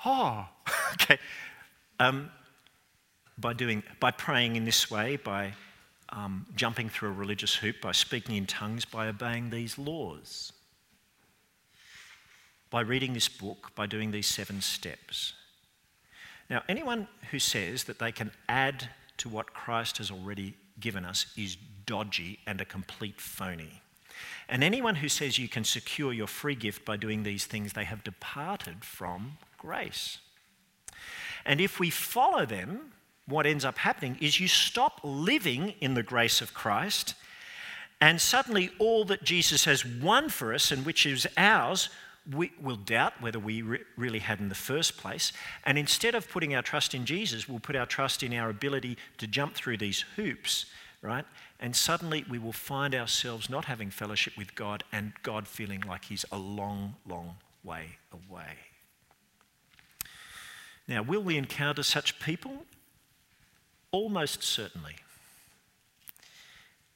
oh, 0.05 0.47
okay. 0.93 1.19
Um, 1.99 2.31
by 3.39 3.53
doing, 3.55 3.83
by 3.99 4.11
praying 4.11 4.57
in 4.57 4.65
this 4.65 4.91
way, 4.91 5.17
by 5.17 5.55
um, 6.11 6.47
jumping 6.55 6.89
through 6.89 7.11
a 7.11 7.13
religious 7.13 7.57
hoop, 7.57 7.81
by 7.81 7.93
speaking 7.93 8.37
in 8.37 8.47
tongues, 8.47 8.85
by 8.85 9.09
obeying 9.09 9.51
these 9.51 9.79
laws, 9.79 10.53
by 12.71 12.81
reading 12.81 13.15
this 13.15 13.29
book, 13.29 13.71
by 13.75 13.87
doing 13.87 14.11
these 14.11 14.27
seven 14.27 14.61
steps. 14.61 15.35
Now, 16.51 16.63
anyone 16.69 17.09
who 17.31 17.39
says 17.39 17.85
that 17.85 17.99
they 17.99 18.13
can 18.13 18.31
add 18.49 18.91
to 19.19 19.29
what 19.29 19.53
Christ 19.53 19.99
has 19.99 20.11
already 20.11 20.55
given 20.81 21.05
us 21.05 21.27
is 21.37 21.57
dodgy 21.87 22.39
and 22.47 22.61
a 22.61 22.65
complete 22.65 23.21
phony. 23.21 23.83
And 24.49 24.65
anyone 24.65 24.97
who 24.97 25.09
says 25.09 25.39
you 25.39 25.49
can 25.49 25.65
secure 25.65 26.13
your 26.13 26.27
free 26.27 26.55
gift 26.55 26.85
by 26.85 26.97
doing 26.97 27.23
these 27.23 27.47
things, 27.47 27.73
they 27.73 27.85
have 27.85 28.05
departed 28.05 28.85
from 28.85 29.39
grace. 29.59 30.19
And 31.45 31.61
if 31.61 31.79
we 31.79 31.91
follow 31.91 32.47
them, 32.47 32.93
what 33.27 33.47
ends 33.47 33.65
up 33.65 33.79
happening 33.79 34.17
is 34.21 34.41
you 34.41 34.49
stop 34.49 35.01
living 35.03 35.75
in 35.81 35.95
the 35.95 36.03
grace 36.03 36.41
of 36.41 36.55
Christ, 36.55 37.15
and 38.01 38.21
suddenly 38.21 38.71
all 38.79 39.05
that 39.07 39.25
Jesus 39.25 39.65
has 39.65 39.85
won 39.85 40.29
for 40.29 40.55
us 40.55 40.71
and 40.71 40.87
which 40.87 41.05
is 41.05 41.27
ours 41.37 41.91
we 42.33 42.53
will 42.61 42.77
doubt 42.77 43.21
whether 43.21 43.39
we 43.39 43.63
re- 43.63 43.81
really 43.97 44.19
had 44.19 44.41
in 44.41 44.49
the 44.49 44.55
first 44.55 44.97
place. 44.97 45.33
And 45.65 45.79
instead 45.79 46.15
of 46.15 46.29
putting 46.29 46.55
our 46.55 46.63
trust 46.63 46.95
in 46.95 47.07
Jesus, 47.07 47.49
we'll 47.49 47.61
put 47.61 47.77
our 47.77 47.87
trust 47.87 48.23
in 48.23 48.35
our 48.35 48.51
ability 48.51 48.99
to 49.19 49.27
jump 49.27 49.55
through 49.55 49.79
these 49.79 50.05
hoops, 50.17 50.67
right? 51.01 51.25
And 51.59 51.75
suddenly 51.75 52.25
we 52.29 52.39
will 52.39 52.53
find 52.53 52.95
ourselves 52.95 53.49
not 53.49 53.65
having 53.65 53.91
fellowship 53.91 54.37
with 54.37 54.55
God 54.55 54.85
and 54.93 55.13
God 55.23 55.49
feeling 55.49 55.81
like 55.81 56.05
He's 56.07 56.25
a 56.31 56.39
long, 56.39 56.97
long 57.07 57.37
way 57.65 57.99
away. 58.13 58.57
Now, 60.87 61.03
will 61.03 61.23
we 61.23 61.37
encounter 61.37 61.83
such 61.83 62.19
people? 62.21 62.65
Almost 63.91 64.43
certainly. 64.43 64.97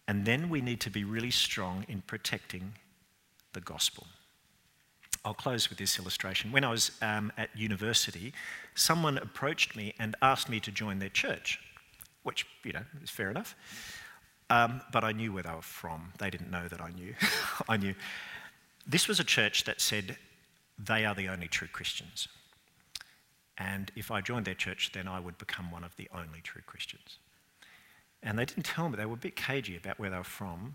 And 0.07 0.25
then 0.25 0.51
we 0.51 0.61
need 0.61 0.81
to 0.81 0.91
be 0.91 1.05
really 1.05 1.31
strong 1.31 1.85
in 1.89 2.03
protecting 2.03 2.73
the 3.53 3.61
gospel. 3.61 4.07
I'll 5.25 5.35
close 5.35 5.69
with 5.69 5.79
this 5.79 5.99
illustration. 5.99 6.51
When 6.51 6.65
I 6.65 6.71
was 6.71 6.91
um, 7.01 7.33
at 7.39 7.57
university, 7.57 8.33
someone 8.75 9.19
approached 9.19 9.77
me 9.77 9.95
and 9.99 10.17
asked 10.21 10.49
me 10.49 10.59
to 10.61 10.73
join 10.73 10.99
their 10.99 11.09
church, 11.09 11.61
which, 12.25 12.47
you 12.65 12.73
know, 12.73 12.85
is 13.03 13.11
fair 13.11 13.31
enough. 13.31 13.55
Um, 14.51 14.81
but 14.93 15.05
I 15.05 15.13
knew 15.13 15.33
where 15.33 15.43
they 15.43 15.55
were 15.55 15.63
from. 15.63 16.13
They 16.19 16.29
didn't 16.29 16.51
know 16.51 16.69
that 16.69 16.81
I 16.81 16.91
knew. 16.91 17.15
I 17.69 17.77
knew. 17.77 17.95
This 18.87 19.07
was 19.07 19.21
a 19.21 19.25
church 19.25 19.65
that 19.65 19.81
said 19.81 20.17
they 20.79 21.05
are 21.05 21.15
the 21.15 21.29
only 21.29 21.47
true 21.47 21.69
Christians. 21.69 22.29
And 23.59 23.93
if 23.95 24.11
I 24.11 24.21
joined 24.21 24.45
their 24.45 24.55
church, 24.55 24.91
then 24.93 25.07
I 25.07 25.21
would 25.21 25.39
become 25.39 25.71
one 25.71 25.85
of 25.85 25.95
the 25.97 26.09
only 26.13 26.41
true 26.43 26.63
Christians. 26.67 27.19
And 28.23 28.39
they 28.39 28.45
didn't 28.45 28.65
tell 28.65 28.89
me, 28.89 28.97
they 28.97 29.07
were 29.07 29.15
a 29.15 29.17
bit 29.17 29.37
cagey 29.37 29.77
about 29.77 29.99
where 29.99 30.11
they 30.11 30.17
were 30.17 30.25
from, 30.25 30.75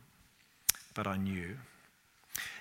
but 0.93 1.07
I 1.07 1.17
knew. 1.17 1.57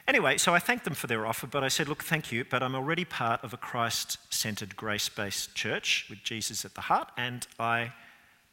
Anyway, 0.08 0.38
so 0.38 0.54
I 0.54 0.58
thanked 0.58 0.84
them 0.84 0.94
for 0.94 1.06
their 1.06 1.26
offer, 1.26 1.46
but 1.46 1.64
I 1.64 1.68
said, 1.68 1.88
Look, 1.88 2.04
thank 2.04 2.30
you, 2.30 2.44
but 2.44 2.62
I'm 2.62 2.74
already 2.74 3.04
part 3.04 3.42
of 3.42 3.52
a 3.52 3.56
Christ 3.56 4.18
centered, 4.30 4.76
grace 4.76 5.08
based 5.08 5.54
church 5.54 6.06
with 6.08 6.22
Jesus 6.22 6.64
at 6.64 6.74
the 6.74 6.82
heart, 6.82 7.10
and 7.16 7.46
I 7.58 7.92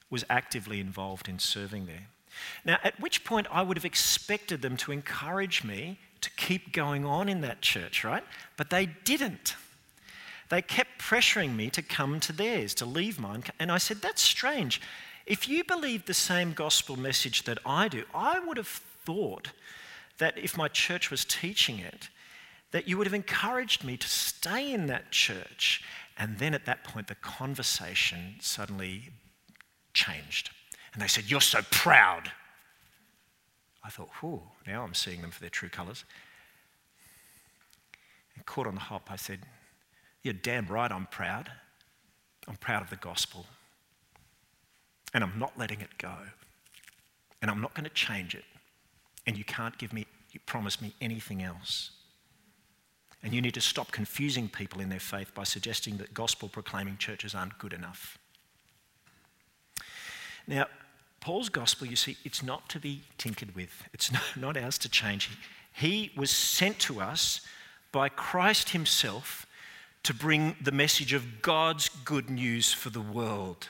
was 0.09 0.25
actively 0.29 0.79
involved 0.79 1.27
in 1.27 1.39
serving 1.39 1.86
there. 1.86 2.07
Now, 2.65 2.79
at 2.83 2.99
which 2.99 3.23
point 3.23 3.47
I 3.51 3.62
would 3.62 3.77
have 3.77 3.86
expected 3.86 4.62
them 4.62 4.77
to 4.77 4.91
encourage 4.91 5.63
me 5.63 5.99
to 6.21 6.29
keep 6.31 6.71
going 6.71 7.05
on 7.05 7.29
in 7.29 7.41
that 7.41 7.62
church, 7.62 8.03
right? 8.03 8.23
But 8.57 8.69
they 8.69 8.86
didn't. 8.86 9.55
They 10.49 10.62
kept 10.62 11.01
pressuring 11.01 11.55
me 11.55 11.69
to 11.71 11.81
come 11.81 12.19
to 12.21 12.33
theirs, 12.33 12.73
to 12.75 12.86
leave 12.86 13.19
mine. 13.19 13.43
And 13.59 13.71
I 13.71 13.77
said, 13.77 14.01
That's 14.01 14.21
strange. 14.21 14.81
If 15.25 15.47
you 15.47 15.63
believe 15.63 16.05
the 16.05 16.13
same 16.13 16.53
gospel 16.53 16.97
message 16.97 17.43
that 17.43 17.59
I 17.65 17.88
do, 17.88 18.03
I 18.13 18.39
would 18.39 18.57
have 18.57 18.67
thought 18.67 19.51
that 20.17 20.38
if 20.38 20.58
my 20.58 20.67
church 20.67 21.10
was 21.10 21.26
teaching 21.26 21.80
it, 21.80 22.10
that 22.71 22.88
you 22.88 22.97
would 22.97 23.08
have 23.08 23.13
encouraged 23.13 23.84
me 23.84 23.97
to 23.97 24.08
stay 24.08 24.73
in 24.73 24.88
that 24.88 25.12
church. 25.12 25.84
And 26.17 26.39
then 26.39 26.54
at 26.54 26.65
that 26.65 26.84
point, 26.84 27.08
the 27.08 27.15
conversation 27.15 28.36
suddenly 28.39 29.10
changed. 29.93 30.49
And 30.93 31.02
they 31.02 31.08
said, 31.08 31.30
You're 31.30 31.41
so 31.41 31.62
proud. 31.71 32.32
I 33.84 33.89
thought, 33.89 34.10
whew, 34.21 34.41
now 34.65 34.84
I'm 34.84 34.93
seeing 34.93 35.21
them 35.21 35.32
for 35.32 35.41
their 35.41 35.49
true 35.49 35.69
colours. 35.69 36.06
And 38.36 38.45
caught 38.45 38.65
on 38.65 38.76
the 38.76 38.82
hop, 38.82 39.10
I 39.12 39.17
said, 39.17 39.39
You're 40.23 40.34
damn 40.34 40.67
right 40.67 40.91
I'm 40.91 41.08
proud. 41.08 41.52
I'm 42.47 42.56
proud 42.58 42.82
of 42.82 42.89
the 42.89 42.95
gospel. 42.95 43.45
And 45.13 45.23
I'm 45.23 45.38
not 45.38 45.58
letting 45.58 45.82
it 45.82 45.97
go. 45.97 46.13
And 47.41 47.52
I'm 47.52 47.62
not 47.62 47.73
going 47.73 47.84
to 47.84 47.89
change 47.89 48.36
it. 48.36 48.45
And 49.25 49.38
you 49.38 49.43
can't 49.43 49.77
give 49.77 49.93
me, 49.93 50.05
you 50.31 50.39
promise 50.45 50.81
me 50.81 50.93
anything 51.01 51.43
else. 51.43 51.91
And 53.23 53.33
you 53.33 53.41
need 53.41 53.53
to 53.53 53.62
stop 53.62 53.91
confusing 53.91 54.49
people 54.49 54.81
in 54.81 54.89
their 54.89 54.99
faith 54.99 55.33
by 55.33 55.43
suggesting 55.43 55.97
that 55.97 56.13
gospel 56.13 56.49
proclaiming 56.49 56.97
churches 56.97 57.33
aren't 57.33 57.57
good 57.57 57.71
enough. 57.71 58.17
Now, 60.45 60.65
Paul's 61.21 61.47
gospel, 61.47 61.88
you 61.88 61.95
see, 61.95 62.17
it's 62.25 62.43
not 62.43 62.67
to 62.69 62.79
be 62.79 63.01
tinkered 63.17 63.55
with, 63.55 63.83
it's 63.93 64.12
not 64.36 64.57
ours 64.57 64.77
to 64.79 64.89
change. 64.89 65.29
He 65.71 66.12
was 66.17 66.29
sent 66.29 66.79
to 66.79 66.99
us 66.99 67.41
by 67.93 68.09
Christ 68.09 68.71
Himself 68.71 69.45
to 70.03 70.13
bring 70.13 70.57
the 70.62 70.73
message 70.73 71.13
of 71.13 71.41
God's 71.41 71.88
good 71.88 72.29
news 72.29 72.73
for 72.73 72.89
the 72.89 73.01
world. 73.01 73.69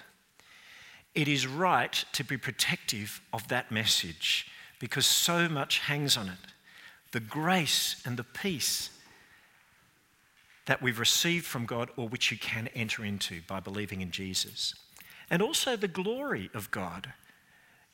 It 1.14 1.28
is 1.28 1.46
right 1.46 2.04
to 2.14 2.24
be 2.24 2.38
protective 2.38 3.22
of 3.32 3.48
that 3.50 3.72
message 3.72 4.48
because 4.84 5.06
so 5.06 5.48
much 5.48 5.80
hangs 5.80 6.18
on 6.18 6.28
it. 6.28 6.52
The 7.14 7.22
grace 7.22 8.02
and 8.06 8.18
the 8.18 8.24
peace 8.26 8.90
that 10.66 10.82
we've 10.82 11.00
received 11.00 11.46
from 11.46 11.66
God 11.66 11.90
or 11.96 12.10
which 12.10 12.32
you 12.32 12.38
can 12.38 12.68
enter 12.76 13.06
into 13.06 13.40
by 13.48 13.62
believing 13.62 14.02
in 14.02 14.12
Jesus. 14.12 14.76
And 15.30 15.42
also 15.42 15.78
the 15.78 15.88
glory 15.88 16.50
of 16.54 16.70
God. 16.70 17.14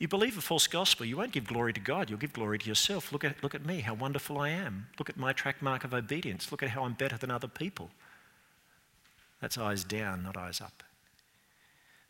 You 0.00 0.08
believe 0.08 0.36
a 0.36 0.40
false 0.40 0.66
gospel, 0.66 1.06
you 1.06 1.16
won't 1.16 1.30
give 1.30 1.46
glory 1.46 1.72
to 1.74 1.78
God, 1.78 2.10
you'll 2.10 2.18
give 2.18 2.32
glory 2.32 2.58
to 2.58 2.68
yourself. 2.68 3.12
Look 3.12 3.22
at, 3.22 3.40
look 3.40 3.54
at 3.54 3.64
me, 3.64 3.82
how 3.82 3.94
wonderful 3.94 4.40
I 4.40 4.48
am. 4.48 4.88
Look 4.98 5.08
at 5.08 5.16
my 5.16 5.32
track 5.32 5.62
mark 5.62 5.84
of 5.84 5.94
obedience. 5.94 6.50
Look 6.50 6.64
at 6.64 6.70
how 6.70 6.82
I'm 6.82 6.94
better 6.94 7.16
than 7.16 7.30
other 7.30 7.46
people. 7.46 7.90
That's 9.40 9.56
eyes 9.56 9.84
down, 9.84 10.24
not 10.24 10.36
eyes 10.36 10.60
up. 10.60 10.82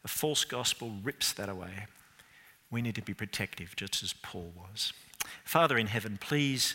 A 0.06 0.08
false 0.08 0.46
gospel 0.46 0.90
rips 1.04 1.34
that 1.34 1.50
away 1.50 1.86
we 2.70 2.83
need 2.83 2.94
to 2.94 3.02
be 3.02 3.14
protective, 3.14 3.74
just 3.76 4.02
as 4.02 4.12
Paul 4.12 4.52
was. 4.56 4.92
Father 5.44 5.76
in 5.76 5.88
heaven, 5.88 6.18
please 6.20 6.74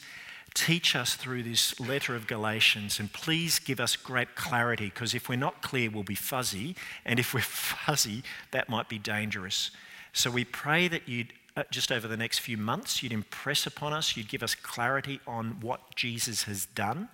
teach 0.53 0.95
us 0.95 1.15
through 1.15 1.43
this 1.43 1.79
letter 1.79 2.15
of 2.15 2.27
Galatians 2.27 2.99
and 2.99 3.11
please 3.11 3.59
give 3.59 3.79
us 3.79 3.95
great 3.95 4.35
clarity 4.35 4.85
because 4.85 5.13
if 5.13 5.27
we're 5.27 5.35
not 5.35 5.61
clear, 5.61 5.89
we'll 5.89 6.03
be 6.03 6.15
fuzzy. 6.15 6.75
And 7.05 7.19
if 7.19 7.33
we're 7.33 7.41
fuzzy, 7.41 8.23
that 8.51 8.69
might 8.69 8.89
be 8.89 8.97
dangerous. 8.97 9.71
So 10.13 10.31
we 10.31 10.45
pray 10.45 10.87
that 10.87 11.07
you'd, 11.07 11.33
uh, 11.57 11.63
just 11.71 11.91
over 11.91 12.07
the 12.07 12.17
next 12.17 12.39
few 12.39 12.57
months, 12.57 13.03
you'd 13.03 13.11
impress 13.11 13.67
upon 13.67 13.91
us, 13.91 14.15
you'd 14.15 14.29
give 14.29 14.43
us 14.43 14.55
clarity 14.55 15.19
on 15.27 15.57
what 15.59 15.93
Jesus 15.95 16.43
has 16.43 16.65
done, 16.67 17.09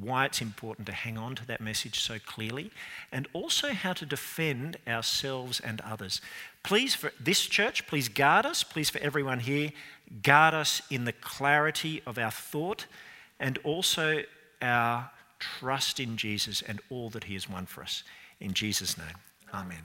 why 0.00 0.24
it's 0.24 0.40
important 0.40 0.86
to 0.86 0.92
hang 0.92 1.18
on 1.18 1.34
to 1.36 1.46
that 1.46 1.60
message 1.60 2.00
so 2.00 2.18
clearly, 2.18 2.70
and 3.12 3.28
also 3.32 3.68
how 3.68 3.92
to 3.92 4.06
defend 4.06 4.76
ourselves 4.86 5.60
and 5.60 5.80
others. 5.82 6.20
Please, 6.62 6.94
for 6.94 7.12
this 7.20 7.42
church, 7.46 7.86
please 7.86 8.08
guard 8.08 8.46
us. 8.46 8.62
Please, 8.62 8.90
for 8.90 8.98
everyone 8.98 9.40
here, 9.40 9.72
guard 10.22 10.54
us 10.54 10.82
in 10.90 11.04
the 11.04 11.12
clarity 11.12 12.02
of 12.06 12.18
our 12.18 12.30
thought 12.30 12.86
and 13.38 13.58
also 13.64 14.22
our 14.60 15.10
trust 15.38 16.00
in 16.00 16.16
Jesus 16.16 16.62
and 16.62 16.80
all 16.90 17.10
that 17.10 17.24
He 17.24 17.34
has 17.34 17.48
won 17.48 17.66
for 17.66 17.82
us. 17.82 18.02
In 18.40 18.52
Jesus' 18.52 18.96
name, 18.96 19.16
Amen. 19.52 19.84